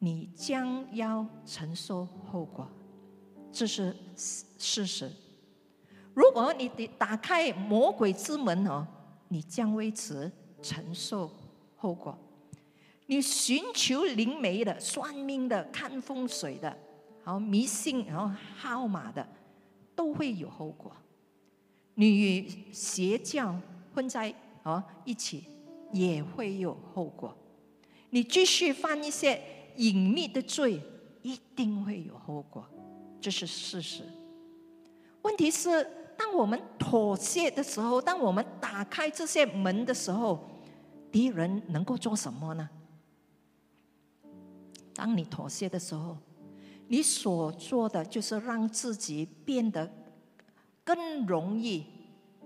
[0.00, 2.68] 你将要承受后果，
[3.52, 5.08] 这是事实。
[6.12, 8.84] 如果你得打开魔鬼之门哦，
[9.28, 10.28] 你将为此
[10.60, 11.30] 承受
[11.76, 12.18] 后果。
[13.06, 16.76] 你寻求灵媒的、算命的、看风水的，
[17.24, 19.24] 然后迷信，然后号码的。
[19.94, 20.90] 都会有后果。
[21.94, 23.54] 你与邪教
[23.94, 25.44] 混在啊一起，
[25.92, 27.36] 也会有后果。
[28.10, 29.40] 你继续犯一些
[29.76, 30.80] 隐秘的罪，
[31.22, 32.64] 一定会有后果，
[33.20, 34.04] 这是事实。
[35.22, 40.44] 问题是，当我们妥协的时候，当我们打开这些门的时候，
[41.12, 42.68] 敌人能够做什么呢？
[44.94, 46.16] 当你妥协的时候。
[46.94, 49.90] 你所做的就是让自己变得
[50.84, 51.84] 更容易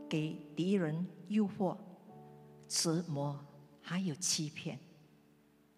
[0.09, 1.77] 给敌人诱惑、
[2.67, 3.39] 折磨，
[3.83, 4.79] 还有欺骗。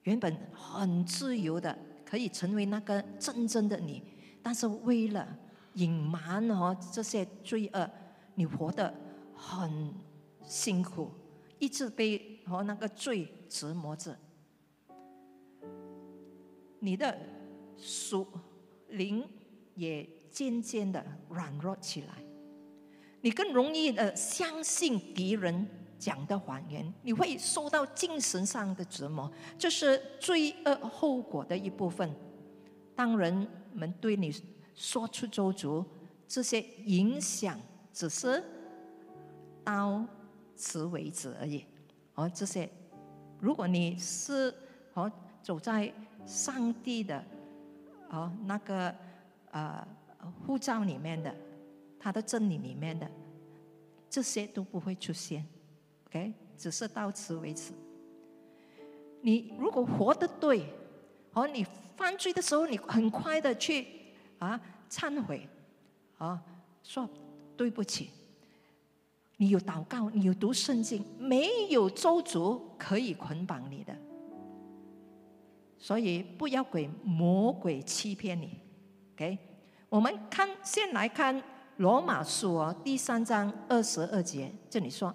[0.04, 4.04] 原本很自由的，可以成为那个真正的你，
[4.40, 5.36] 但是为了
[5.74, 7.90] 隐瞒和这些罪恶，
[8.36, 8.94] 你活得
[9.34, 9.92] 很
[10.44, 11.10] 辛苦，
[11.58, 14.16] 一直被和那个罪折磨着。
[16.78, 17.18] 你的
[17.76, 18.24] 属。
[18.90, 19.28] 灵
[19.74, 22.22] 也渐渐的软弱起来，
[23.20, 25.66] 你更容易的相信敌人
[25.98, 32.14] 讲的谎言，你会受到精神上的折磨，这是罪恶后果的一部分。
[32.94, 34.32] 当人们对你
[34.74, 35.84] 说出咒诅，
[36.28, 37.60] 这些影响
[37.92, 38.42] 只是
[39.64, 40.04] 到
[40.54, 41.64] 此为止而已。
[42.14, 42.70] 而这些，
[43.38, 44.54] 如果你是
[44.92, 45.10] 和
[45.42, 45.92] 走在
[46.24, 47.24] 上帝的。
[48.10, 48.94] 哦，那个
[49.50, 49.86] 呃
[50.46, 51.34] 护照里面的，
[51.98, 53.10] 他的真理里面的，
[54.08, 55.46] 这些都不会出现
[56.06, 57.72] ，OK，只是到此为止。
[59.22, 60.66] 你如果活得对，
[61.32, 61.64] 哦，你
[61.96, 63.86] 犯罪的时候，你很快的去
[64.38, 65.48] 啊忏悔，
[66.18, 66.42] 啊
[66.82, 67.08] 说
[67.56, 68.10] 对不起。
[69.36, 73.96] 你有祷告，你有读圣经，没有咒诅可以捆绑你的。
[75.80, 78.60] 所以不要给魔鬼欺骗你
[79.14, 79.38] ，OK？
[79.88, 81.42] 我们看，先来看
[81.78, 85.12] 罗马书哦，第三章二十二节，这里说，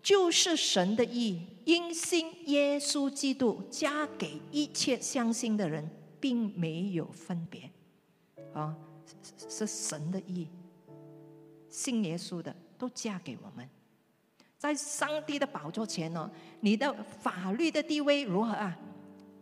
[0.00, 7.68] 就是神的意，因信耶稣基督，加给一切相信的人，并没有分别。
[8.52, 8.76] 啊，
[9.48, 10.46] 是神的意，
[11.68, 13.68] 信耶稣的都嫁给我们。
[14.56, 18.78] 在上帝的宝座前呢，你的法律的地位如何啊？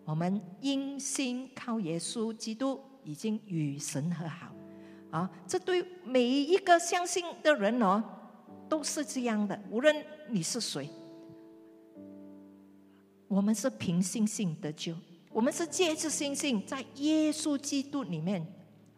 [0.05, 4.53] 我们因心靠耶稣基督，已经与神和好。
[5.11, 8.03] 啊，这对每一个相信的人哦，
[8.69, 9.61] 都是这样的。
[9.71, 9.95] 无论
[10.31, 10.89] 你是谁，
[13.29, 14.97] 我们是凭信心得救，
[15.31, 18.47] 我们是借着信心在耶稣基督里面，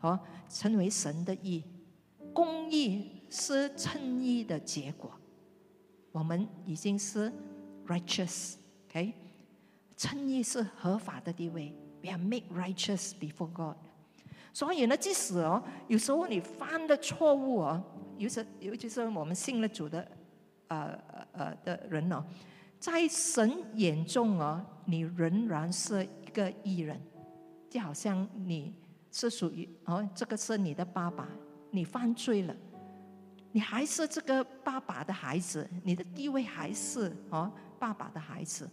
[0.00, 1.64] 哦，成为神的义。
[2.32, 5.10] 公义是称义的结果，
[6.12, 7.32] 我们已经是
[7.86, 9.14] righteous，OK，
[9.96, 13.76] 称义是合法的地位，we are made righteous before God。
[14.52, 17.82] 所以呢，即使哦，有时候你犯的错误哦，
[18.18, 20.06] 尤其尤其是我们信了主的，
[20.68, 20.98] 呃
[21.32, 22.24] 呃的人哦，
[22.78, 27.00] 在神眼中哦，你仍然是一个艺人，
[27.68, 28.72] 就好像你
[29.10, 31.28] 是属于哦，这个是你的爸爸，
[31.72, 32.54] 你犯罪了，
[33.50, 38.70] 你还是这个爸爸的孩子，你的地位还是哦爸爸的孩子，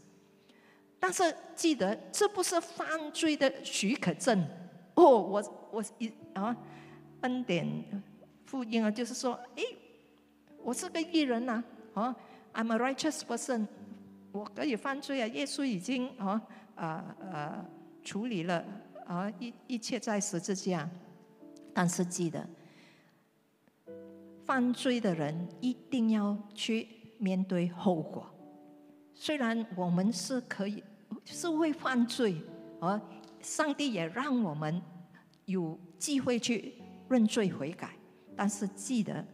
[1.02, 4.48] 但是记得这不是犯罪的许可证。
[4.94, 6.56] 哦，我我一啊，
[7.22, 7.66] 恩典
[8.46, 9.64] 福音啊，就是说，哎，
[10.62, 11.64] 我是个艺人呐，
[11.96, 12.16] 啊
[12.54, 13.66] ，I'm a righteous person，
[14.32, 16.40] 我可以犯罪啊，耶稣已经啊
[16.76, 17.66] 啊啊
[18.04, 18.64] 处理了
[19.08, 20.88] 啊一一切在十字架，
[21.74, 22.48] 但是记得，
[24.46, 26.88] 犯罪的人一定要去
[27.18, 28.30] 面对后果，
[29.16, 30.84] 虽然我们是可以
[31.26, 32.42] 是会犯罪
[32.80, 33.00] 而。
[33.42, 34.80] 上帝也让我们
[35.46, 36.76] 有机会去
[37.10, 37.90] 认罪悔改，
[38.36, 39.26] 但是记得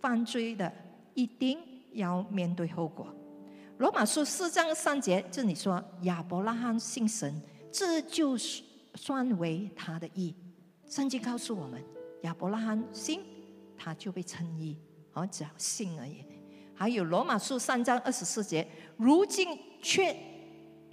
[0.00, 0.72] 犯罪的
[1.14, 1.56] 一定
[1.92, 3.06] 要面对后果。
[3.78, 8.36] 罗马书四章三节这里说亚伯拉罕信神，这就
[8.96, 10.34] 算为他的义。
[10.88, 11.80] 圣经告诉我们，
[12.22, 13.20] 亚伯拉罕信，
[13.76, 14.76] 他就被称义，
[15.12, 16.24] 而只要信而已。
[16.74, 18.66] 还有罗马书三章二十四节，
[18.96, 20.12] 如今却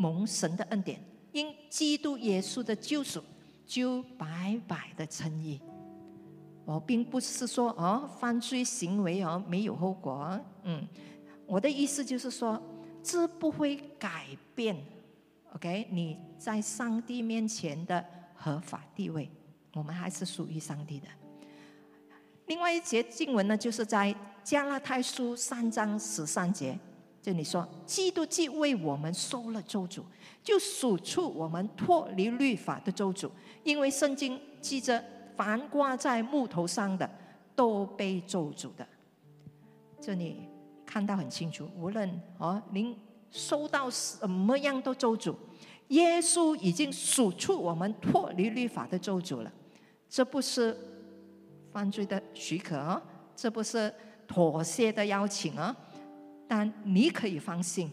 [0.01, 0.99] 蒙神的恩典。
[1.31, 3.23] 因基督耶稣的救赎，
[3.65, 5.61] 就白白的称义。
[6.65, 10.39] 我并不是说哦，犯罪行为哦没有后果。
[10.63, 10.87] 嗯，
[11.45, 12.61] 我的意思就是说，
[13.01, 14.75] 这不会改变。
[15.53, 18.03] OK，你在上帝面前的
[18.35, 19.29] 合法地位，
[19.73, 21.07] 我们还是属于上帝的。
[22.47, 26.77] 另外一节经文呢，就是在加拉太书三章十三节。
[27.21, 30.01] 这里说，基督既为我们收了咒诅，
[30.43, 33.29] 就数出我们脱离律法的咒诅。
[33.63, 35.03] 因为圣经记着，
[35.35, 37.07] 凡挂在木头上的，
[37.55, 38.87] 都被咒诅的。
[39.99, 40.47] 这里
[40.83, 42.97] 看到很清楚，无论哦，您
[43.29, 45.35] 收到什么样的咒诅，
[45.89, 49.53] 耶稣已经数出我们脱离律法的咒诅了。
[50.09, 50.75] 这不是
[51.71, 52.99] 犯罪的许可，
[53.35, 53.93] 这不是
[54.27, 55.75] 妥协的邀请啊。
[56.53, 57.89] 但你可以放心，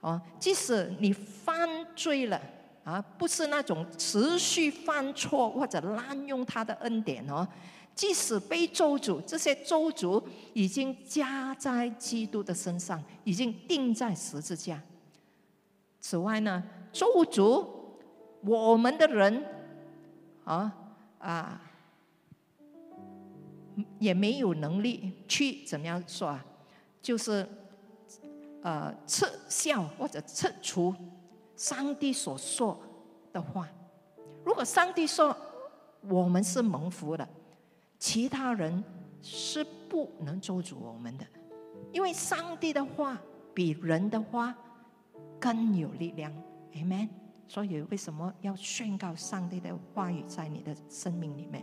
[0.00, 2.38] 哦，即使你犯罪了
[2.84, 7.48] 啊，不是那种持续犯错或者滥用他的恩典哦，
[7.94, 14.82] 即使被咒诅，这些咒诅已经加在基督的身上，已经钉在十字架。
[15.98, 16.62] 此外呢，
[16.92, 17.66] 咒诅
[18.42, 19.42] 我们的人
[20.44, 20.70] 啊
[21.20, 21.58] 啊，
[23.98, 26.44] 也没有能力去怎么样说啊，
[27.00, 27.48] 就是。
[28.64, 30.94] 呃，撤销或者撤除
[31.54, 32.80] 上帝所说
[33.30, 33.68] 的话。
[34.42, 35.36] 如果上帝说
[36.00, 37.28] 我们是蒙福的，
[37.98, 38.82] 其他人
[39.20, 41.26] 是不能咒诅我们的，
[41.92, 43.20] 因为上帝的话
[43.52, 44.54] 比人的话
[45.38, 46.32] 更有力量。
[46.72, 47.10] Amen。
[47.46, 51.62] 所以为什么要宣告上帝的话语在你的生命里面，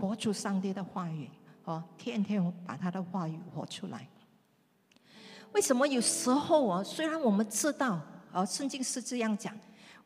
[0.00, 1.28] 活出上帝的话语
[1.64, 4.08] 哦，天天把他的话语活出来。
[5.52, 6.82] 为什么有时候啊？
[6.82, 8.00] 虽然我们知道
[8.32, 9.58] 啊，圣经是这样讲，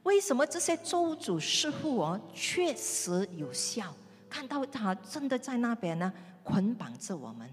[0.04, 3.92] 为什么这些咒诅似乎哦确实有效？
[4.28, 6.12] 看到他真的在那边呢，
[6.44, 7.48] 捆绑着我们。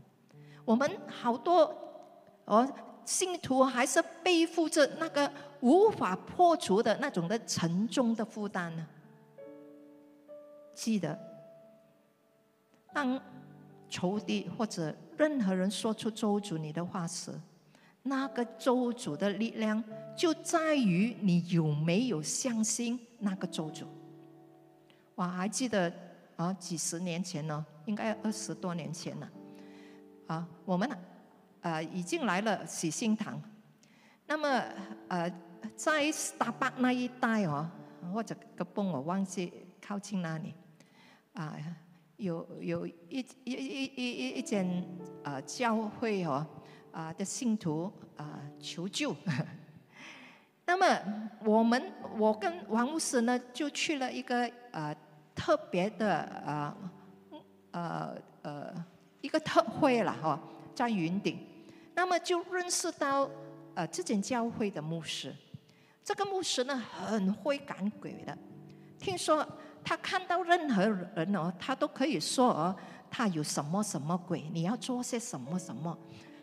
[0.63, 1.73] 我们好多
[2.45, 2.67] 哦
[3.03, 8.85] 信徒还是背负着那个无法破除的那种的沉重的负担呢。
[10.75, 11.17] 记得，
[12.93, 13.19] 当
[13.89, 17.31] 仇敌或者任何人说出咒诅你的话时，
[18.07, 19.83] 那个咒诅的力量
[20.15, 23.85] 就在于你有没有相信那个咒诅。
[25.15, 25.91] 我还记得
[26.35, 29.29] 啊，几十年前呢，应该二十多年前了。
[30.27, 30.97] 啊，我们呢
[31.61, 33.41] 呃已经来了喜心堂。
[34.25, 34.47] 那么
[35.07, 35.31] 呃，
[35.75, 36.03] 在
[36.37, 37.69] 大巴那一带哦，
[38.13, 39.51] 或者个崩我忘记
[39.81, 40.53] 靠近那里
[41.33, 41.57] 啊，
[42.17, 44.85] 有有一一一一一一间
[45.23, 46.45] 呃教会哦
[46.97, 49.15] 啊的信徒啊求救，
[50.65, 50.87] 那么
[51.45, 54.95] 我们我跟王牧师呢就去了一个呃
[55.35, 56.75] 特别的呃
[57.69, 58.85] 呃呃
[59.21, 60.41] 一个特会了哈，
[60.73, 61.37] 在云顶，
[61.93, 63.29] 那么就认识到
[63.75, 65.31] 呃这间教会的牧师，
[66.03, 68.35] 这个牧师呢很会赶鬼的，
[68.97, 69.47] 听说。
[69.83, 72.75] 他看到任何人哦，他都可以说哦，
[73.09, 75.97] 他有什么什么鬼，你要做些什么什么，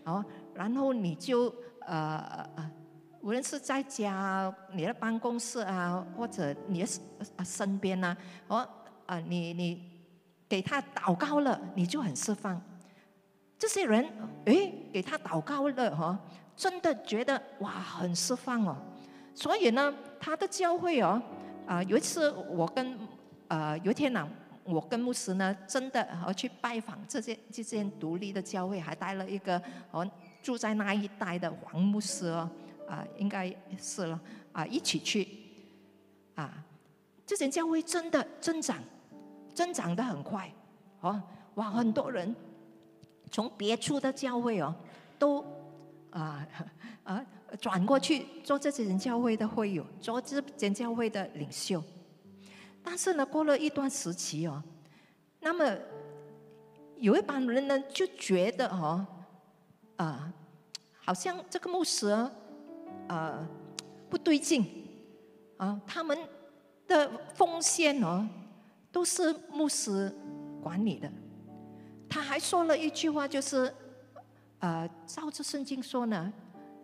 [0.05, 0.25] 哦，
[0.55, 2.71] 然后你就呃呃，
[3.21, 8.17] 无论是在家、你的办公室啊，或者你的身边呐，
[8.49, 8.69] 哦
[9.07, 9.91] 啊，你你
[10.49, 12.61] 给他祷告了，你就很释放。
[13.59, 14.07] 这些人
[14.45, 16.19] 诶，给他祷告了哈，
[16.55, 18.77] 真的觉得哇，很释放哦。
[19.35, 21.21] 所以呢，他的教会哦，
[21.67, 22.99] 啊，有一次我跟
[23.49, 24.29] 呃，有一天呢，
[24.65, 30.09] 我跟牧师呢，真的要去拜访这些这间独立的教会，还带了一个哦
[30.45, 32.51] 住在那一带的黄牧师哦，
[32.87, 34.21] 啊，应该是了
[34.53, 35.27] 啊，一起去
[36.35, 36.63] 啊，
[37.25, 38.77] 这间教会真的增长，
[39.55, 40.53] 增长的很快
[41.01, 41.23] 哦，
[41.55, 42.37] 哇，很多人
[43.31, 44.75] 从别处的教会哦，
[45.19, 45.43] 都
[46.11, 46.47] 啊
[47.05, 47.25] 啊
[47.59, 51.83] 转过去做这间教会的会友，做这间教会的领袖。
[52.83, 54.63] 但是呢，过了一段时期哦，
[55.41, 55.75] 那么
[56.99, 59.07] 有一帮人呢就觉得哦，
[59.97, 60.33] 啊，
[60.97, 62.09] 好像这个牧师
[63.09, 63.49] 啊
[64.11, 64.65] 不对劲
[65.57, 66.19] 啊，他们
[66.87, 68.29] 的奉献哦
[68.91, 70.15] 都是牧师
[70.63, 71.11] 管理的。
[72.09, 73.73] 他还说了一句话，就是
[74.59, 76.33] 啊，照着圣经说呢，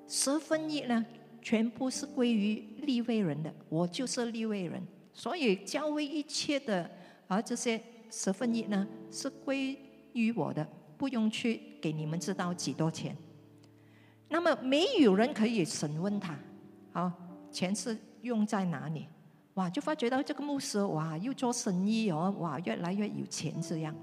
[0.09, 1.05] 十分一呢
[1.41, 4.83] 全部是归于立位人的，我就是立位人。
[5.13, 6.91] 所以教会一切的
[7.27, 9.79] 啊这些十分一呢是归
[10.13, 10.67] 于我的，
[11.01, 13.17] 不用去给你们知道几多钱。
[14.29, 16.39] 那么没有人可以审问他，
[16.93, 17.17] 啊，
[17.51, 19.09] 钱是用在哪里？
[19.55, 23.97] 哇，就发觉到这个牧师哇又做生意哦，哇越来越有钱这样。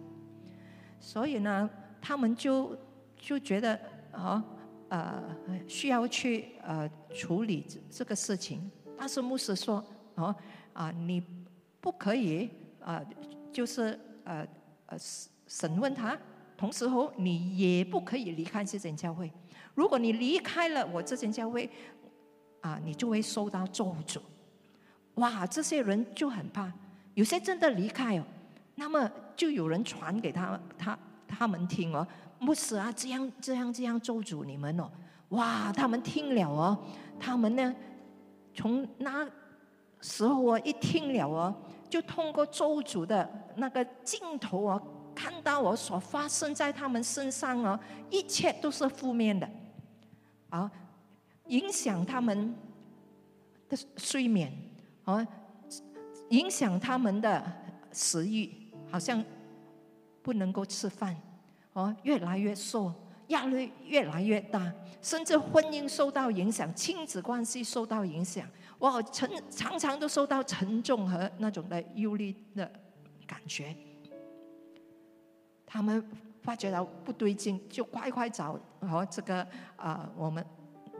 [0.99, 1.69] 所以呢，
[2.01, 2.75] 他们就
[3.15, 3.79] 就觉得
[4.11, 4.43] 啊
[4.89, 5.23] 呃
[5.67, 8.71] 需要去呃处理这个事情。
[8.97, 9.85] 但是牧师说
[10.15, 10.35] 哦。
[10.73, 11.23] 啊，你
[11.81, 12.47] 不可以
[12.79, 13.03] 啊，
[13.51, 14.47] 就是呃
[14.85, 14.95] 呃
[15.47, 16.15] 审问他，
[16.57, 19.31] 同时候你也不可以离开这间教会。
[19.75, 21.69] 如果你离开了我这间教会，
[22.61, 24.19] 啊，你就会受到咒诅。
[25.15, 26.69] 哇，这些人就很怕，
[27.13, 28.23] 有些真的离开哦，
[28.75, 32.05] 那么就有人传给他他他们听哦，
[32.39, 34.89] 牧师啊，这样这样这样咒诅你们哦，
[35.29, 36.77] 哇，他们听了哦，
[37.19, 37.75] 他们呢
[38.53, 39.29] 从那。
[39.99, 41.53] 时候我一听了哦，
[41.89, 44.81] 就通过咒诅的那个镜头哦，
[45.47, 47.79] 到我所发生在他们身上哦，
[48.09, 49.49] 一切都是负面的，
[50.49, 50.69] 啊，
[51.45, 52.53] 影响他们
[53.69, 54.51] 的睡眠，
[55.05, 55.25] 啊，
[56.31, 57.41] 影响他们的
[57.93, 58.51] 食欲，
[58.91, 59.23] 好像
[60.21, 61.15] 不能够吃饭，
[61.71, 62.93] 哦，越来越瘦，
[63.27, 64.69] 压力越来越大，
[65.01, 68.45] 甚至婚姻受到影响，亲子关系受到影响。
[68.77, 72.69] 我沉常常都受到沉重和那种的忧虑的
[73.25, 73.73] 感觉，
[75.67, 76.03] 他们
[76.41, 79.45] 发觉到不对劲，就快快找和这个
[79.75, 80.43] 啊，我们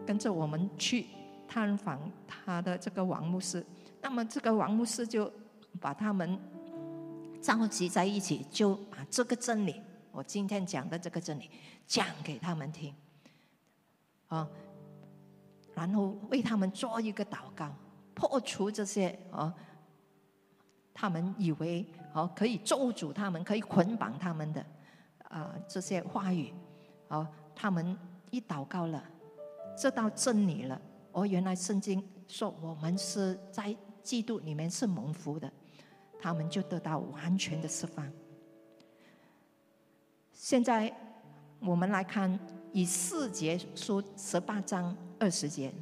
[0.06, 1.08] 跟着我们去
[1.48, 3.66] 探访他的这个王牧师。
[4.02, 5.32] 那么这个王牧师就
[5.80, 6.38] 把他们
[7.42, 11.50] 召集在一起，就把这个真理，我今天讲的这个真理
[11.86, 12.94] 讲给他们听，
[14.28, 14.48] 啊。
[15.74, 17.72] 然后为他们做一个祷告，
[18.16, 19.54] 破除这些啊，
[20.94, 21.86] 他们以为
[22.18, 24.66] 哦可以咒诅他们，可以捆绑他们的
[25.30, 26.52] 啊这些话语，
[27.10, 27.96] 哦，他们
[28.32, 29.04] 一祷告了，
[29.78, 30.82] 这道真理了。
[31.12, 35.52] 哦，原来圣经说我们是在基督里面是蒙福的，
[36.20, 38.12] 他们就得到完全的释放。
[40.34, 40.92] 现在
[41.60, 42.40] 我们来看
[42.72, 44.96] 以四节书十八章。
[45.20, 45.74] 二十节，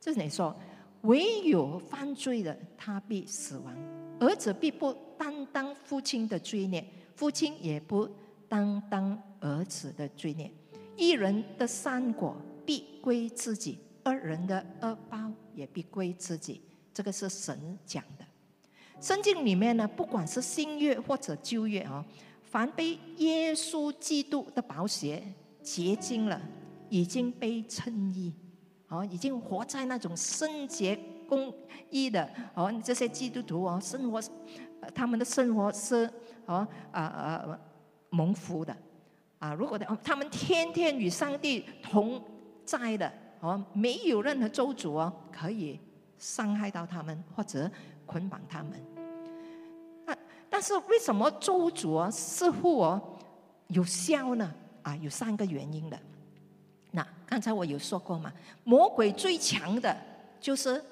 [0.00, 0.56] 这里说：
[1.02, 3.74] 唯有犯罪的，他必死亡；
[4.18, 6.82] 儿子必不担当父亲的罪孽，
[7.14, 8.08] 父亲也不
[8.48, 10.50] 担当儿子的罪孽。
[10.96, 16.62] 一人的善果必归自己，二人的恶报也必归自己。
[16.94, 18.24] 这个是神讲的。
[18.98, 22.02] 圣经里面呢，不管是新约或者旧约啊，
[22.42, 25.22] 凡被耶稣基督的宝血
[25.62, 26.40] 洁净了。
[26.92, 28.32] 已经被称义，
[28.88, 30.98] 哦，已经活在那种圣洁
[31.28, 31.54] 公
[31.88, 34.20] 义的哦，这些基督徒哦，生活
[34.94, 36.10] 他们的生活是
[36.46, 37.58] 哦啊啊
[38.10, 38.76] 蒙福的
[39.38, 39.54] 啊。
[39.54, 42.22] 如果他们天天与上帝同
[42.64, 45.78] 在的哦，没有任何咒诅哦可以
[46.18, 47.70] 伤害到他们或者
[48.06, 48.72] 捆绑他们。
[50.06, 50.16] 啊，
[50.48, 53.18] 但是为什么咒诅哦似乎哦
[53.68, 54.52] 有效呢？
[54.82, 55.98] 啊，有三个原因的。
[56.92, 58.32] 那刚才我有说过嘛，
[58.64, 59.96] 魔鬼最强的
[60.40, 60.82] 就是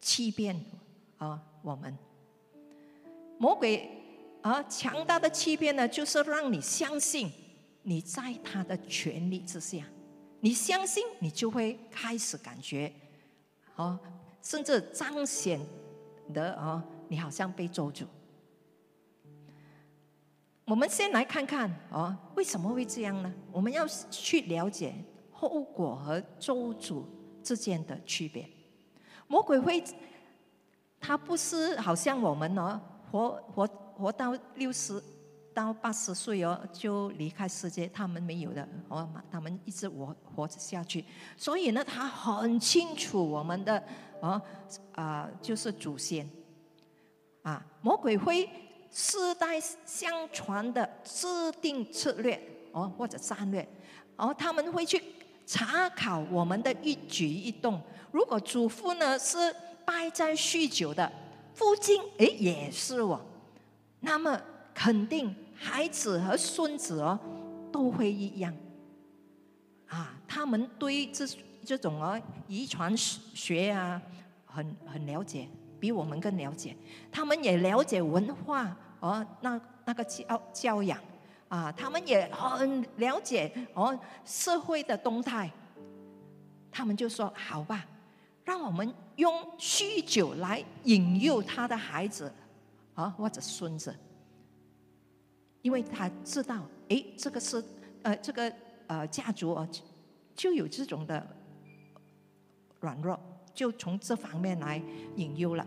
[0.00, 0.60] 欺骗
[1.18, 1.96] 啊我们。
[3.38, 3.88] 魔鬼
[4.42, 7.30] 啊强大的欺骗呢，就是让你相信
[7.82, 9.84] 你在他的权力之下，
[10.40, 12.92] 你相信你就会开始感觉，
[13.76, 13.98] 哦，
[14.42, 15.60] 甚至彰显
[16.32, 18.04] 的啊，你好像被咒诅。
[20.64, 23.32] 我们先来看看哦，为什么会这样呢？
[23.52, 24.94] 我们要去了解
[25.30, 27.04] 后果和咒诅
[27.42, 28.48] 之间的区别。
[29.28, 29.82] 魔鬼会，
[30.98, 32.80] 他不是好像我们哦，
[33.10, 35.02] 活活活到六十
[35.54, 41.04] 到八十岁哦就离开世界，他们没有的哦，他们一直活活着下去。
[41.36, 43.82] 所以呢，他很清楚我们的
[44.20, 44.40] 哦
[44.92, 46.28] 啊，就是祖先
[47.42, 48.48] 啊，魔鬼会。
[48.88, 51.26] 世代相传的制
[51.60, 52.40] 定策略
[52.72, 53.68] 哦，或者战略，
[54.14, 55.02] 哦，他们会去
[55.44, 57.78] 查考我们的一举一动。
[58.10, 59.54] 如果祖父呢是
[59.84, 61.12] 败在酗酒的，
[61.56, 63.18] 父亲哎也是哦，
[64.00, 64.38] 那么
[64.74, 67.18] 肯定孩子和孙子哦
[67.72, 68.54] 都会一样。
[69.88, 71.26] 啊，他们对这
[71.64, 74.00] 这种哦遗传学啊
[74.44, 75.48] 很很了解，
[75.80, 76.76] 比我们更了解。
[77.10, 78.76] 他们也了解文化。
[79.00, 80.98] 哦，那那个教教养
[81.48, 85.50] 啊，他们也很了解哦社会的动态，
[86.70, 87.86] 他们就说好吧，
[88.44, 92.32] 让我们用酗酒来引诱他的孩子
[92.94, 93.94] 啊或者孙子，
[95.62, 97.62] 因为他知道，哎，这个是
[98.02, 98.52] 呃这个
[98.86, 99.68] 呃家族啊
[100.34, 101.26] 就有这种的
[102.80, 103.18] 软弱，
[103.52, 104.80] 就从这方面来
[105.16, 105.66] 引诱了。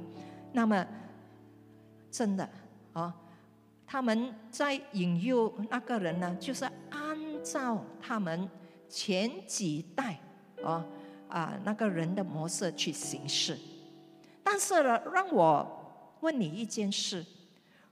[0.54, 0.86] 那么
[2.10, 2.50] 真的
[2.94, 3.16] 啊。
[3.92, 8.48] 他们在引诱那个人呢，就是按照他们
[8.88, 10.20] 前几代
[10.64, 10.86] 啊
[11.30, 13.58] 啊那个人的模式去行事。
[14.44, 15.66] 但是呢，让我
[16.20, 17.26] 问你一件事：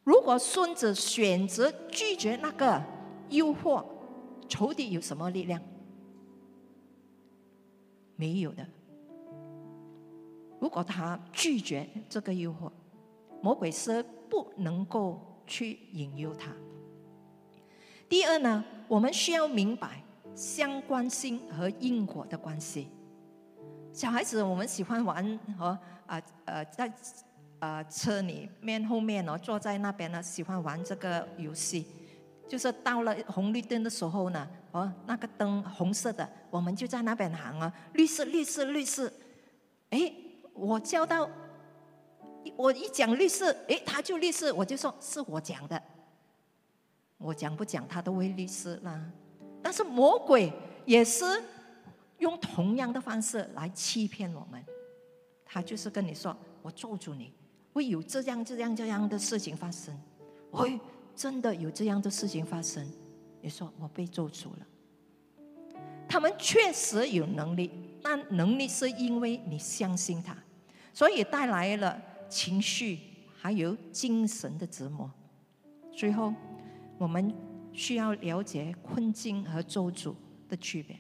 [0.04, 2.84] 如果孙子选择拒绝那个
[3.30, 3.86] 诱惑，
[4.50, 5.62] 仇敌有什么力量？
[8.18, 8.68] 没有的。
[10.60, 12.70] 如果他拒绝这个诱惑，
[13.42, 15.24] 魔鬼是不能够。
[15.50, 16.52] 去引诱他。
[18.10, 20.04] 第二呢，我们需要明白
[20.36, 22.90] 相关性和因果的关系。
[23.98, 25.76] 小孩子我们喜欢玩和
[26.06, 26.94] 啊呃在
[27.58, 31.84] 呃车里面后面哦坐在那边呢，喜欢玩这个游戏。
[32.48, 39.12] 就是到了红绿灯的时候呢，哦那个灯红色的，我们就在那边喊啊，绿色绿色绿色。
[39.90, 40.14] 哎，
[40.54, 41.28] 我叫到。
[42.56, 45.82] 我一讲绿色，诶，他就绿色，我就说是我讲的。
[47.18, 49.04] 我讲不讲，他都会绿色啦。
[49.64, 50.54] 但是魔鬼
[50.86, 51.26] 也是
[52.20, 54.64] 用同样的方式来欺骗我们。
[55.46, 57.32] 他就是跟你说，我咒住你，
[57.74, 59.98] 会有这样这样这样的事情发生。
[60.52, 60.80] 会
[61.16, 62.86] 真的有这样的事情发生？
[63.42, 64.68] 你说我被咒住了。
[66.08, 67.70] 他们确实有能力，
[68.02, 70.36] 但能力是因为你相信他，
[70.94, 72.02] 所以带来了。
[72.30, 73.00] 情绪
[73.38, 75.10] 还有精神的折磨，
[75.94, 76.34] 最后
[76.98, 77.34] 我们
[77.72, 80.14] 需要了解困境和咒诅
[80.50, 80.98] 的区别。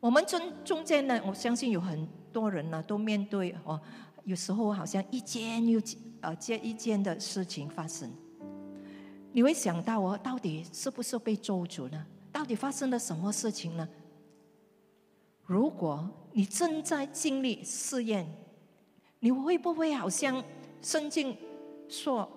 [0.00, 3.80] 我们中中间呢，我相信有很多人呢都面对哦，
[4.24, 5.80] 有时候好像一件又
[6.20, 8.10] 呃接一件的事情发生，
[9.32, 12.06] 你会想到我到底是不是被咒诅呢？
[12.30, 13.88] 到底发生了什么事情呢？
[15.44, 18.26] 如果你正在经历试验，
[19.20, 20.44] 你会不会好像
[20.82, 21.36] 圣经
[21.88, 22.28] 说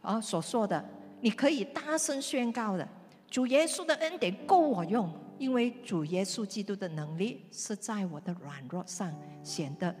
[0.00, 0.82] 啊所说的？
[1.20, 2.88] 你可以大声宣告的，
[3.28, 5.12] 主耶稣的恩典够我用，
[5.42, 9.12] 因为主耶稣基督的能力是在我的软弱上
[9.42, 9.92] 显得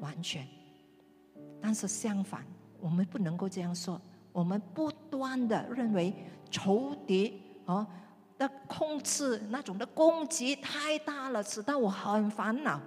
[0.00, 0.44] 完全。
[1.60, 2.44] 但是相反，
[2.80, 4.00] 我们不能够这样说。
[4.32, 6.12] 我们不断的认为
[6.50, 7.86] 仇敌啊
[8.36, 12.80] 的控制那种的攻击太大了，使到我很烦恼。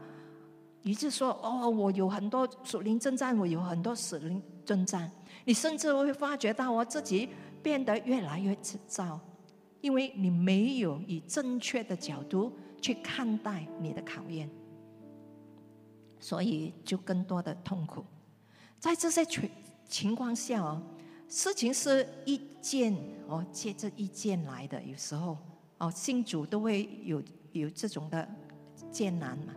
[0.84, 5.10] 于是说：“哦，我有很多属灵征战，我有很多属灵征战。
[5.46, 7.30] 你甚至会发觉到我自己
[7.64, 8.54] 变得越来越
[8.86, 9.18] 糟，
[9.82, 12.52] 因为你没有以正确的角度
[12.82, 14.50] 去看待你的考验，
[16.20, 18.04] 所以就更多的痛苦。
[18.80, 19.50] 在这些情
[19.88, 20.82] 情况下哦，
[21.28, 22.94] 事情是一件
[23.28, 25.38] 哦接着一件来的，有时候
[25.78, 27.22] 哦信主都会有
[27.52, 28.28] 有这种的
[28.92, 29.54] 艰难嘛。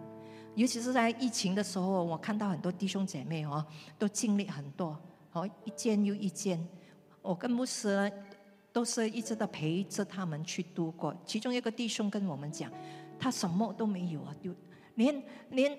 [0.54, 3.64] 尤其是在疫情的时候，我看到很多弟兄姐妹哦
[3.98, 4.98] 都经历很多
[5.32, 6.64] 哦一件又一件。
[7.22, 8.12] 我跟牧师
[8.72, 11.14] 都是一直的陪着他们去度过。
[11.26, 12.70] 其中一个弟兄跟我们讲，
[13.18, 14.54] 他什么都没有啊，就
[14.94, 15.78] 连连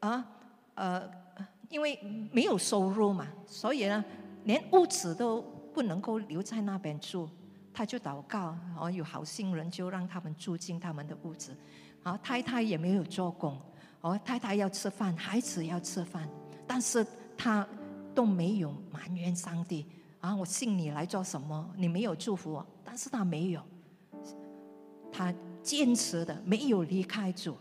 [0.00, 0.26] 啊
[0.74, 1.10] 呃，
[1.68, 1.98] 因为
[2.32, 4.04] 没有收入嘛，所以呢。
[4.44, 5.40] 连屋子都
[5.72, 7.28] 不能够留在那边住，
[7.72, 11.56] 他就祷告，哦，有好心人就让他们住进他们的屋子。
[12.02, 13.56] 啊，太太也没有做工，
[14.00, 16.28] 哦，太太要吃饭，孩子要吃饭，
[16.66, 17.06] 但是
[17.38, 17.64] 他
[18.12, 19.86] 都没有埋怨上帝。
[20.22, 21.68] 啊，我信你来做什么？
[21.76, 23.60] 你没有祝福我，但是他没有，
[25.10, 27.56] 他坚持的没有离开主。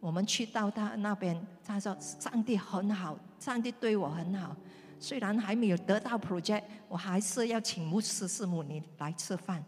[0.00, 4.56] 我们去到他那边，他说上帝很好，上帝对我很好。
[4.98, 9.62] 虽然还没有得到 project，我还是要请牧师师母你来吃饭。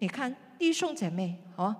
[0.00, 1.74] 你看弟兄姐妹哦，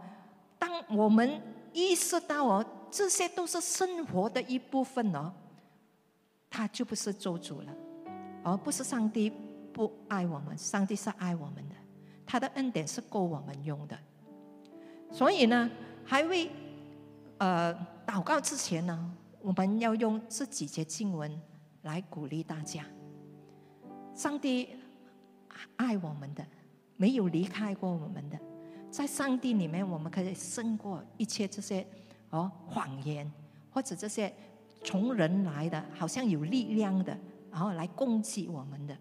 [0.57, 1.43] 当我们
[1.73, 5.33] 意识到哦，这些都是生活的一部分哦，
[6.49, 7.75] 他就不是做主了，
[8.45, 9.33] 而不是上帝
[9.73, 11.75] 不爱我们，上帝是爱我们的，
[12.25, 13.99] 他的恩典是够我们用的。
[15.11, 15.69] 所以呢，
[16.05, 16.49] 还未
[17.39, 17.75] 呃
[18.07, 21.41] 祷告之前呢，我们要用这几节经文。
[21.85, 22.83] 来鼓励大家，
[24.15, 24.71] 上帝
[25.77, 26.43] 爱我们的，
[26.97, 28.39] 没有离开过我们的，
[28.91, 31.87] 在上帝里面，我们可以胜过一切这些
[32.31, 33.31] 哦谎言，
[33.71, 34.33] 或者这些
[34.83, 37.15] 从人来的，好像有力量的，
[37.55, 38.99] 然后来攻击我们的，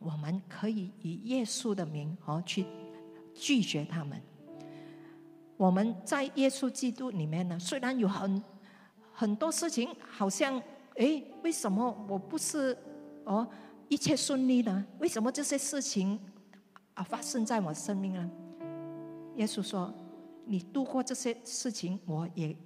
[0.00, 2.66] 我们可以以耶稣的名哦去
[3.32, 4.20] 拒绝他们。
[5.56, 8.42] 我们在耶稣基督里面呢，虽然有很
[9.12, 10.60] 很多事情，好像。
[10.98, 12.74] 哎，为什么我不是
[13.24, 13.46] 哦
[13.90, 14.82] 一切顺利呢？
[14.98, 16.18] 为什么这些事情
[16.94, 18.30] 啊发生在我生命呢？
[19.36, 19.92] 耶稣说
[20.48, 22.56] ：“你度过这些事情，我也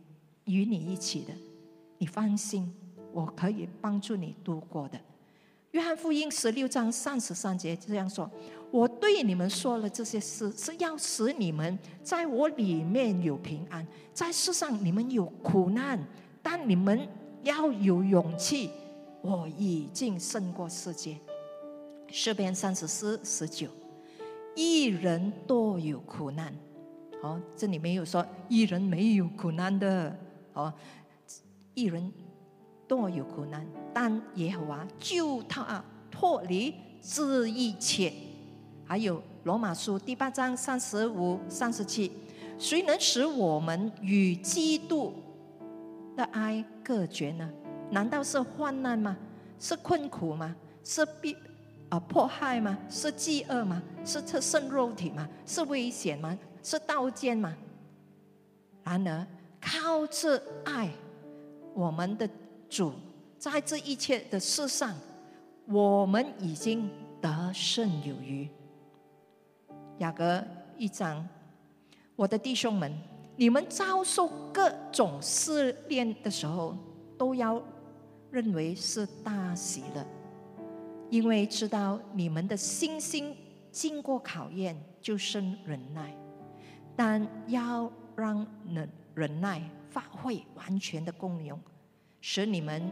[0.44, 1.34] 与你一起的。
[1.98, 2.72] 你放心，
[3.12, 5.00] 我可以帮助你度过的。”
[5.72, 8.30] 约翰福音十六章三十三节这样说
[8.70, 13.86] ：“我对你们说了这些事，是要使你们在我里面有平安。
[14.12, 15.98] 在世上你们有苦难，
[16.42, 17.08] 但你们。”
[17.42, 18.68] 要有勇气，
[19.22, 21.16] 我已经胜过世界。
[22.08, 23.66] 诗篇三十四十九，
[24.54, 26.54] 一人多有苦难。
[27.22, 30.14] 哦，这里没有说一人没有苦难的。
[30.52, 30.70] 哦，
[31.72, 32.12] 一人
[32.90, 33.64] 多有苦难，
[33.94, 35.80] 但耶和华救他
[36.10, 38.12] 脱离这一切。
[38.84, 42.10] 还有罗马书第八章三十五、三十七，
[42.58, 45.12] 谁能使我们与基督？
[46.16, 47.48] 的爱隔绝呢？
[47.92, 49.16] 难道是患难吗？
[49.60, 50.52] 是困苦吗？
[50.82, 51.36] 是逼
[51.90, 52.76] 啊迫害吗？
[52.88, 53.80] 是饥饿吗？
[54.04, 55.28] 是赤身肉体吗？
[55.46, 56.36] 是危险吗？
[56.60, 57.54] 是刀剑吗？
[58.82, 59.24] 然而
[59.60, 60.90] 靠着爱
[61.72, 62.28] 我们的
[62.70, 62.92] 主，
[63.36, 64.94] 在这一切的事上，
[65.66, 66.88] 我们已经
[67.20, 68.48] 得胜有余。
[69.98, 70.42] 雅各
[70.78, 71.28] 一章，
[72.16, 72.96] 我的弟兄们。
[73.36, 76.76] 你们遭受各种试炼的时候，
[77.16, 77.62] 都要
[78.30, 80.06] 认为是大喜了，
[81.08, 83.34] 因为知道你们的信心
[83.72, 86.14] 经过考验，就生忍耐。
[86.94, 91.58] 但要让忍忍耐发挥完全的功用，
[92.20, 92.90] 使你们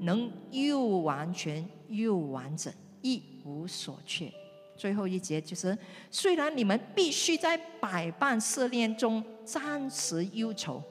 [0.00, 2.72] 能又完全又完整，
[3.02, 4.32] 一无所缺。
[4.76, 5.76] 最后一节就是，
[6.10, 10.82] 虽然你们必须在百般试炼中暂时忧愁，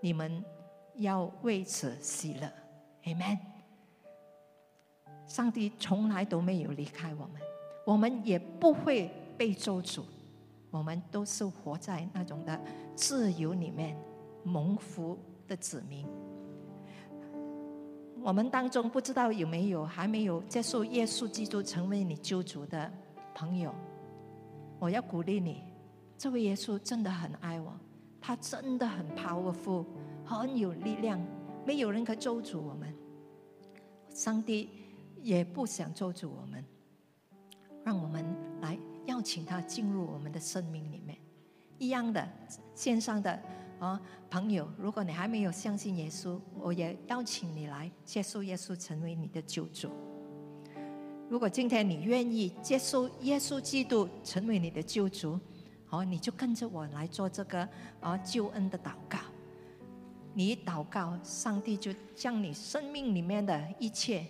[0.00, 0.42] 你们
[0.94, 2.50] 要为此喜乐
[3.04, 3.38] ，Amen。
[5.26, 7.32] 上帝从来都没有离开我们，
[7.84, 10.02] 我们也不会被咒诅，
[10.70, 12.58] 我们都是活在那种的
[12.96, 13.96] 自由里面，
[14.42, 16.06] 蒙福的子民。
[18.22, 22.90] 我们当中不知道有没有还没有接受耶稣基督成为你救主的？
[23.34, 23.74] 朋友，
[24.78, 25.62] 我要鼓励你，
[26.18, 27.72] 这位耶稣真的很爱我，
[28.20, 29.86] 他真的很 powerful，
[30.24, 31.18] 很有力量，
[31.64, 32.94] 没有人可咒诅我们，
[34.10, 34.68] 上帝
[35.22, 36.62] 也不想咒诅我们，
[37.82, 38.22] 让我们
[38.60, 41.16] 来邀请他进入我们的生命里面。
[41.78, 42.28] 一样的
[42.74, 43.40] 线上的
[43.80, 44.00] 啊
[44.30, 49.90] 朋友，如果你还没有相信耶稣，我也邀请你来接受耶稣成为你的救主。
[51.30, 55.40] 如果今天你愿意接受耶稣基督成为你的救主，
[55.86, 57.66] 好，你就跟着我来做这个
[58.00, 59.18] 啊救恩的祷告。
[60.34, 64.26] 你祷告，上帝就将你生命里面的一切，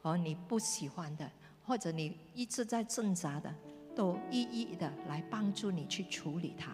[0.00, 1.30] 和你不喜欢的，
[1.62, 3.54] 或者你一直在挣扎的，
[3.94, 6.72] 都一一的来帮助你去处理它。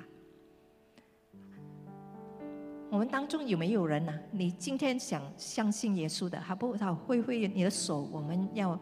[2.90, 4.12] 我们当中有没有人呢？
[4.32, 6.92] 你今天想相信耶稣的，好不好？
[6.92, 8.76] 挥挥你的手，我们要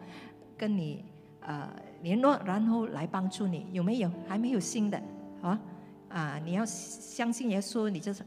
[0.57, 1.05] 跟你
[1.41, 3.67] 呃联络，然后来帮助你。
[3.71, 4.11] 有没有？
[4.27, 4.99] 还没有新的
[5.43, 5.59] 啊？
[6.09, 8.23] 啊，你要相信耶稣，你就是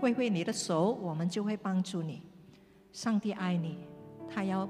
[0.00, 2.22] 挥挥你的手，我们就会帮助你。
[2.90, 3.76] 上帝爱你，
[4.26, 4.66] 他要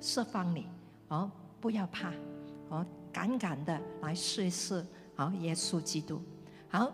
[0.00, 0.66] 释放你，
[1.08, 1.30] 哦，
[1.62, 2.12] 不要怕，
[2.68, 4.84] 哦，敢敢的来试一试，
[5.16, 6.20] 好，耶稣基督，
[6.68, 6.92] 好。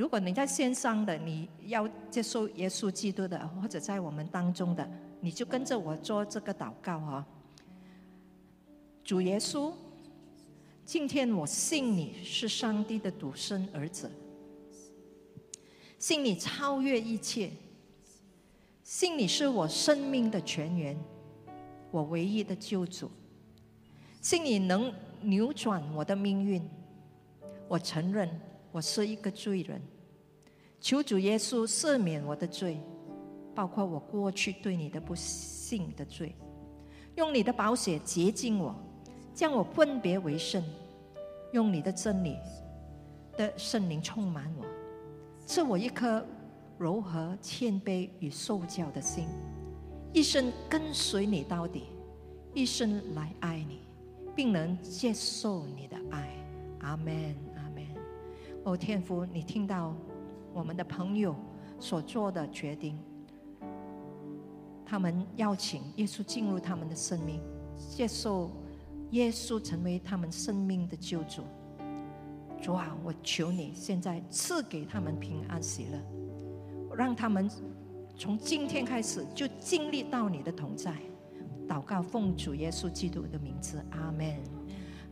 [0.00, 4.90] 如果你在线上的，你要接受耶稣基督的，或者在我们当中的，
[5.20, 7.26] 你就跟着我做这个祷告啊。
[9.04, 9.70] 主耶稣，
[10.86, 14.10] 今天我信你是上帝的独生儿子，
[15.98, 17.50] 信你超越一切，
[18.82, 20.98] 信你是我生命的泉源，
[21.90, 23.10] 我唯一的救主，
[24.22, 24.90] 信你能
[25.20, 26.66] 扭转我的命运，
[27.68, 28.30] 我承认。
[28.72, 29.80] 我是一个罪人，
[30.80, 32.80] 求主耶稣赦免我的罪，
[33.54, 36.36] 包括我过去对你的不幸的罪，
[37.16, 38.74] 用你的宝血洁净我，
[39.34, 40.62] 将我分别为圣，
[41.52, 42.36] 用你的真理
[43.36, 44.64] 的圣灵充满我，
[45.44, 46.24] 赐我一颗
[46.78, 49.26] 柔和谦卑与受教的心，
[50.12, 51.86] 一生跟随你到底，
[52.54, 53.80] 一生来爱你，
[54.34, 56.30] 并能接受你的爱。
[56.82, 57.49] 阿门。
[58.64, 59.94] 哦，天父，你听到
[60.52, 61.34] 我们的朋友
[61.78, 62.98] 所做的决定，
[64.84, 67.40] 他们邀请耶稣进入他们的生命，
[67.76, 68.50] 接受
[69.12, 71.42] 耶稣成为他们生命的救主。
[72.60, 77.50] 主啊，我求你现在赐给他们平安喜乐，让他们
[78.14, 80.94] 从今天开始就经历到你的同在。
[81.66, 84.59] 祷告奉主耶稣基督的名字，阿门。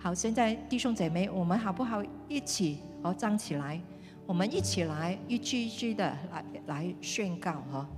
[0.01, 2.79] 好，现在弟兄姐妹，我们好不好一起？
[3.03, 3.81] 哦，站起来，
[4.27, 7.89] 我们一起来一句一句的来来宣告哈。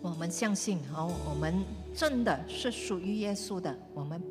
[0.00, 1.54] 我们相信哦，我们
[1.94, 4.22] 真的是属于耶稣的，我们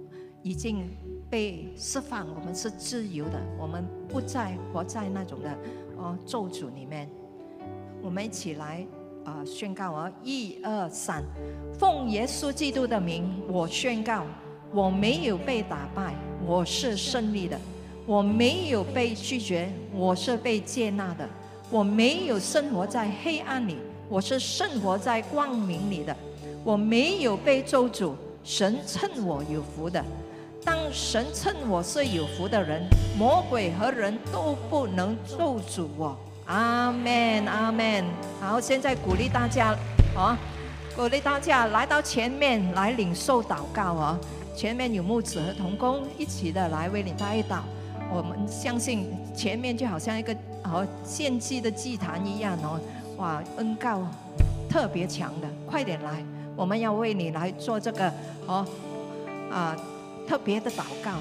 [0.41, 0.89] 已经
[1.29, 5.55] 被释放，我们是自由的，我们不再活在那种的
[5.97, 7.07] 哦咒诅里面。
[8.01, 8.85] 我们一起来
[9.23, 11.23] 啊宣告哦，一二三，
[11.77, 14.25] 奉耶稣基督的名，我宣告，
[14.75, 16.13] 我没有被打败，
[16.45, 17.57] 我是胜利的。
[18.05, 21.25] 我没有被拒绝，我是被接纳的。
[21.69, 23.77] 我没有生活在黑暗里，
[24.09, 26.13] 我是生活在光明里的。
[26.65, 28.11] 我没有被咒诅，
[28.43, 30.03] 神称我有福的。
[30.65, 32.83] 当神称我是有福的人，
[33.17, 36.17] 魔鬼和人都不能咒诅我。
[36.47, 38.03] 阿门，阿门。
[38.41, 39.73] 好，现在鼓励大家，
[40.17, 40.37] 啊，
[40.97, 44.19] 鼓励大家来到前面来领受祷告啊。
[44.55, 47.59] 前面有牧子和童工一起的来为你带祷。
[48.09, 50.33] 我们相信前面就好像一个
[50.63, 52.79] 哦献祭的祭坛一样哦，
[53.17, 54.07] 哇恩告
[54.69, 56.23] 特别强的，快点来，
[56.55, 58.11] 我们要为你来做这个
[58.45, 58.65] 哦
[59.51, 59.75] 啊
[60.27, 61.11] 特别的祷告，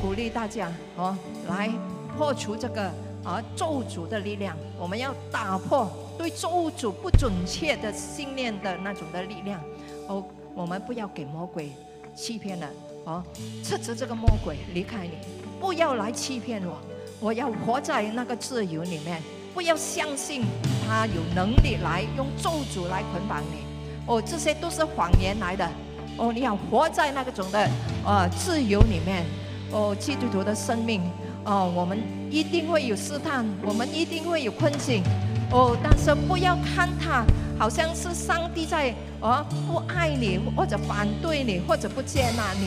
[0.00, 1.16] 鼓励大家哦
[1.48, 1.70] 来
[2.16, 2.90] 破除这个
[3.22, 9.60] 啊咒诅的力量，我们要打破对咒诅不准确的信念的那种的力量
[10.08, 10.24] 哦，
[10.54, 11.70] 我们不要给魔鬼
[12.14, 12.66] 欺骗了
[13.04, 13.22] 哦，
[13.62, 15.12] 斥责这个魔鬼离开你。
[15.60, 16.78] 不要来欺骗我，
[17.20, 19.22] 我要活在那个自由里面。
[19.54, 20.44] 不要相信
[20.88, 23.66] 他有能力来用咒诅来捆绑你。
[24.06, 25.68] 哦，这些都是谎言来的。
[26.16, 27.68] 哦，你要活在那个种的
[28.04, 29.24] 呃自由里面。
[29.70, 31.00] 哦，基督徒的生命，
[31.44, 31.98] 哦，我们
[32.30, 35.02] 一定会有试探，我们一定会有困境。
[35.50, 37.24] 哦，但是不要看他
[37.62, 42.66] 好像是上帝在哦不爱你，或者反对你，或者不接纳你。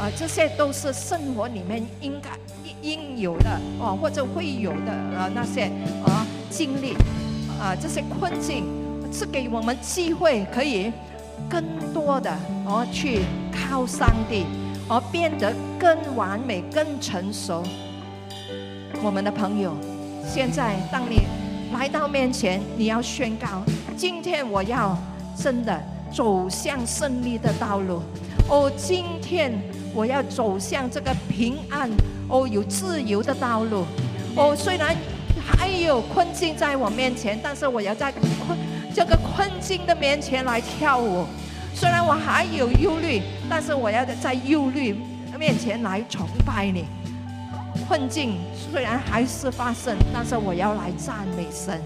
[0.00, 2.30] 啊，这些都是生活里面应该
[2.80, 5.64] 应有的哦，或者会有的啊那些
[6.06, 6.94] 啊经历
[7.60, 8.64] 啊这些困境，
[9.12, 10.90] 是给我们机会可以
[11.46, 11.62] 更
[11.92, 13.20] 多的哦去
[13.52, 14.46] 靠上帝，
[14.88, 17.62] 而变得更完美、更成熟。
[19.02, 19.76] 我们的朋友，
[20.26, 21.20] 现在当你
[21.74, 23.62] 来到面前，你要宣告：
[24.02, 24.98] 今天我要
[25.36, 25.80] 真的
[26.12, 28.02] 走向胜利的道路。
[28.48, 29.52] 哦，今天。
[29.94, 31.88] 我要走向这个平安
[32.26, 33.84] 哦，有自由的道路
[34.34, 34.56] 哦。
[34.56, 34.96] 虽然
[35.38, 38.58] 还有困境在我面前，但是我要在困
[38.92, 41.24] 这个困境的面前来跳舞。
[41.72, 44.98] 虽然我还有忧虑，但是我要在忧虑
[45.38, 46.86] 面前来崇拜你。
[47.86, 48.38] 困境
[48.72, 51.80] 虽然还是发生，但是我要来赞美神，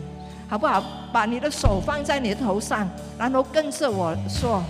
[0.48, 0.82] 好不好？
[1.12, 2.88] 把你的手放在你的头上，
[3.18, 4.62] 然后跟着我说：“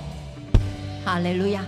[1.05, 1.65] 哈利路亚。”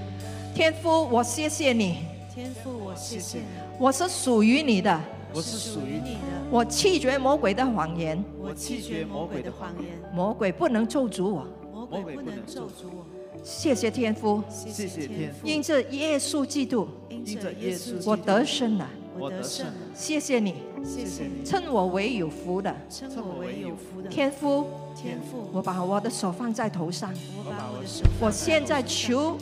[0.55, 1.99] 天父，我谢谢你，
[2.35, 3.45] 天父，我谢谢你，
[3.79, 5.01] 我是属于你的，
[5.33, 11.47] 我是属于你的，我弃绝魔鬼的谎言，我弃绝魔鬼的谎言，魔鬼不能咒诅我。
[11.73, 13.07] 魔鬼不能咒诅我。
[13.45, 18.89] 谢谢天父，谢谢天父，因着耶稣基督，因因着着耶稣基，督我得胜了。
[19.19, 19.67] 我得胜。
[19.95, 20.55] 谢谢你，
[20.85, 24.67] 谢谢你，称我为有福的称我为有福的天父。
[24.97, 25.49] 天父。
[25.53, 29.39] 我把我的手放在头上，我把我的手我现在求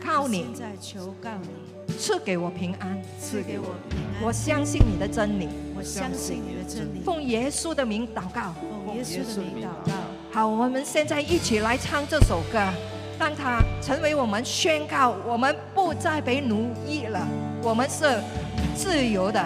[0.00, 3.00] 靠你现在求告你，赐给我平安。
[3.20, 4.24] 赐给我平安。
[4.24, 8.54] 我相信你的真理，我相信你的真理，奉耶稣的名祷告。
[8.86, 9.92] 奉耶稣的名祷告。
[10.32, 12.58] 好，我们现在一起来唱这首歌，
[13.18, 17.26] 让它成为我们宣告：我们不再被奴役了，
[17.62, 18.04] 我们是
[18.74, 19.44] 自由的。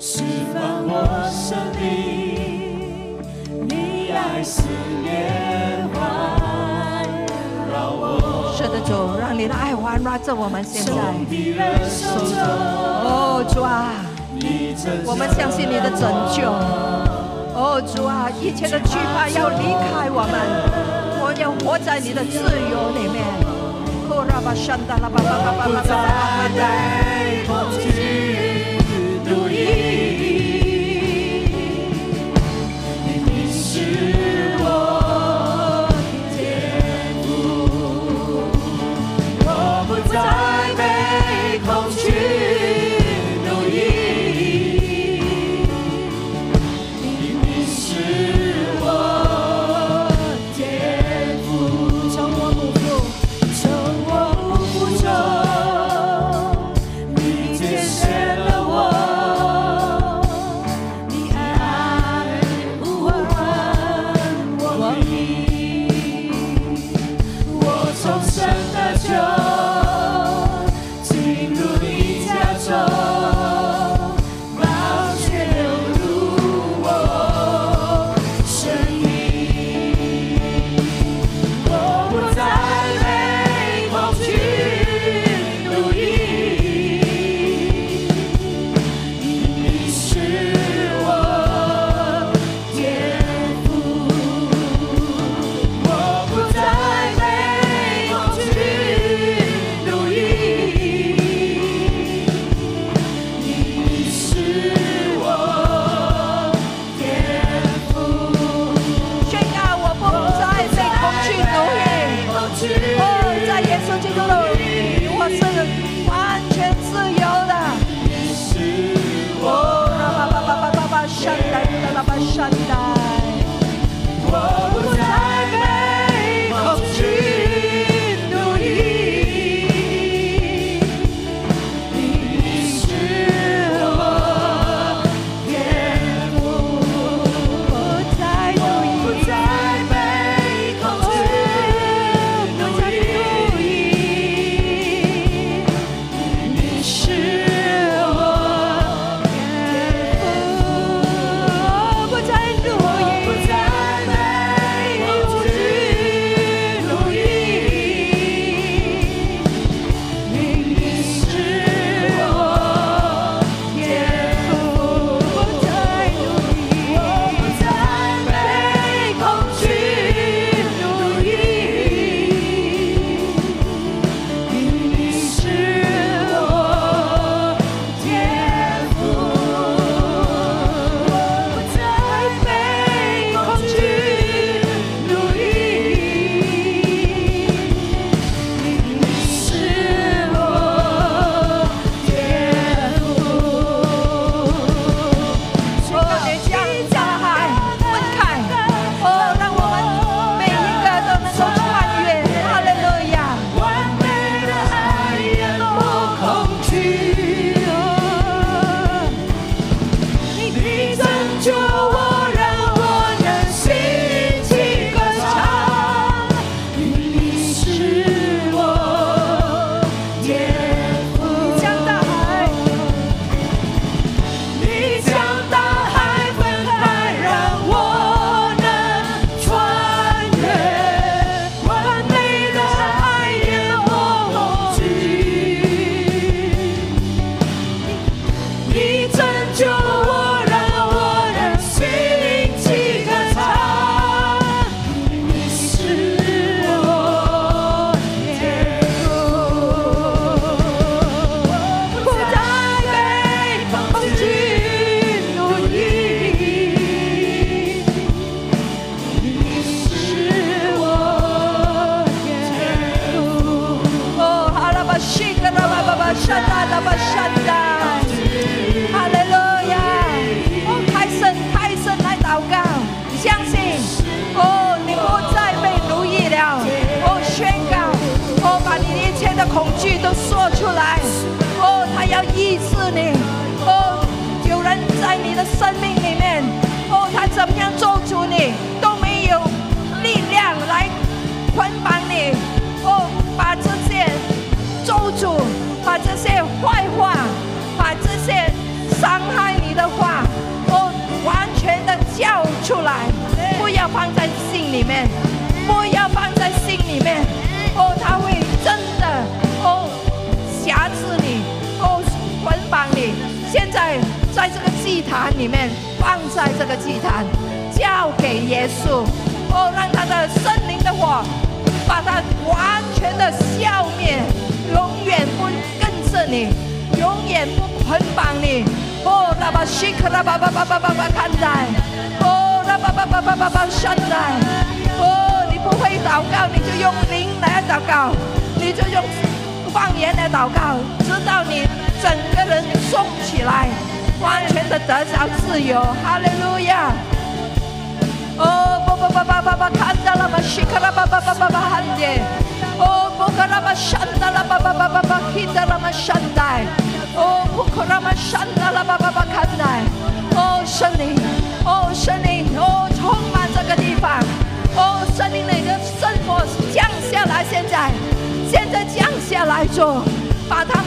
[0.00, 0.22] 释
[0.52, 3.18] 放我生命，
[3.66, 4.62] 你爱是
[5.02, 5.96] 连环
[7.72, 10.92] 绕我，是的，主，让你的爱环绕着我们现在。
[13.06, 13.94] 哦，主啊，
[15.06, 16.42] 我们相信你的拯救。
[17.56, 20.34] 哦，主啊，一切的惧怕要离开我们，
[21.22, 23.43] 我要活在你的自由里面。
[24.24, 24.96] 哦，拉巴山达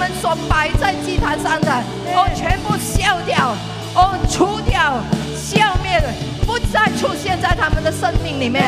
[0.08, 1.70] 们所摆在祭坛上的，
[2.16, 3.53] 哦，全部消掉，
[3.93, 4.93] 哦，除掉，
[5.36, 6.01] 消灭，
[6.45, 8.64] 不再出现在他们的生命里面。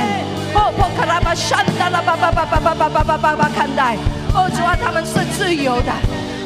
[0.54, 3.96] 哦，不可拉巴山达拉巴巴巴巴巴巴巴巴巴巴看待。
[4.34, 5.92] 哦，主啊，他们是自由的。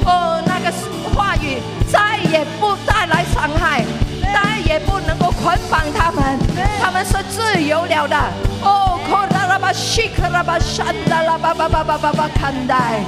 [0.05, 0.71] 哦，那个
[1.09, 1.57] 话语
[1.91, 3.83] 再也不带来伤害，
[4.21, 6.37] 再也不能够捆绑他们，
[6.79, 8.15] 他们是自由了的。
[8.61, 13.01] 哦，可拉拉巴西克拉巴山达拉巴巴巴巴巴巴看待。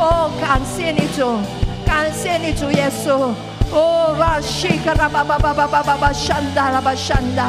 [0.00, 1.38] 哦，感谢你主，
[1.84, 3.32] 感谢你主耶稣。
[3.72, 7.42] 哦，拉西克拉巴巴巴巴巴巴巴山达拉巴山带。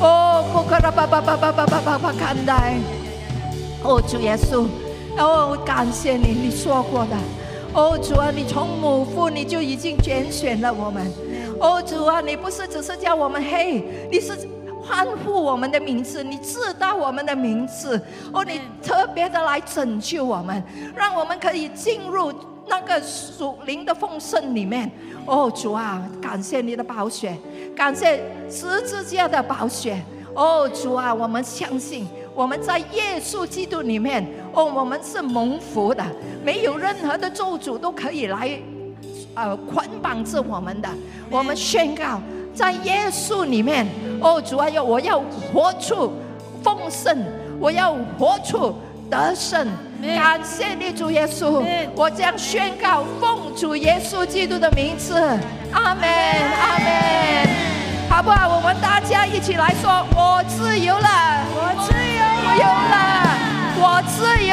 [0.00, 2.74] 哦，不可拉巴巴巴巴巴巴巴巴看待。
[3.82, 4.66] 哦，主耶稣，
[5.18, 7.16] 哦，感谢你，你说过的。
[7.74, 11.12] 哦，主啊，你从母腹你就已经拣选了我们。
[11.58, 14.38] 哦，主啊，你不是只是叫我们嘿，你是
[14.82, 18.00] 欢呼我们的名字，你知道我们的名字。
[18.32, 20.62] 哦，你特别的来拯救我们，
[20.94, 22.32] 让我们可以进入
[22.66, 24.90] 那个属灵的丰盛里面。
[25.24, 27.36] 哦，主啊，感谢你的宝血，
[27.76, 30.02] 感谢十字架的宝血。
[30.34, 36.04] 哦，主啊，我们相信我们在耶稣基督里面，哦，我们是蒙福的，
[36.42, 38.58] 没有任何的咒诅都可以来，
[39.34, 40.88] 呃，捆绑着我们的。
[41.30, 42.20] 我们宣告，
[42.54, 43.86] 在耶稣里面，
[44.20, 45.22] 哦，主啊，要我要
[45.52, 46.12] 活出
[46.62, 47.16] 丰盛，
[47.58, 48.74] 我要活出
[49.10, 49.66] 得胜。
[50.02, 51.62] 感谢你，主耶稣。
[51.94, 55.14] 我将宣告，奉主耶稣基督的名字。
[55.72, 57.48] 阿门，阿门。
[58.10, 58.56] 好不好？
[58.56, 61.08] 我们大家一起来说，我自由了。
[61.54, 61.94] 我自
[62.60, 62.94] 由了。
[63.80, 64.51] 我自由。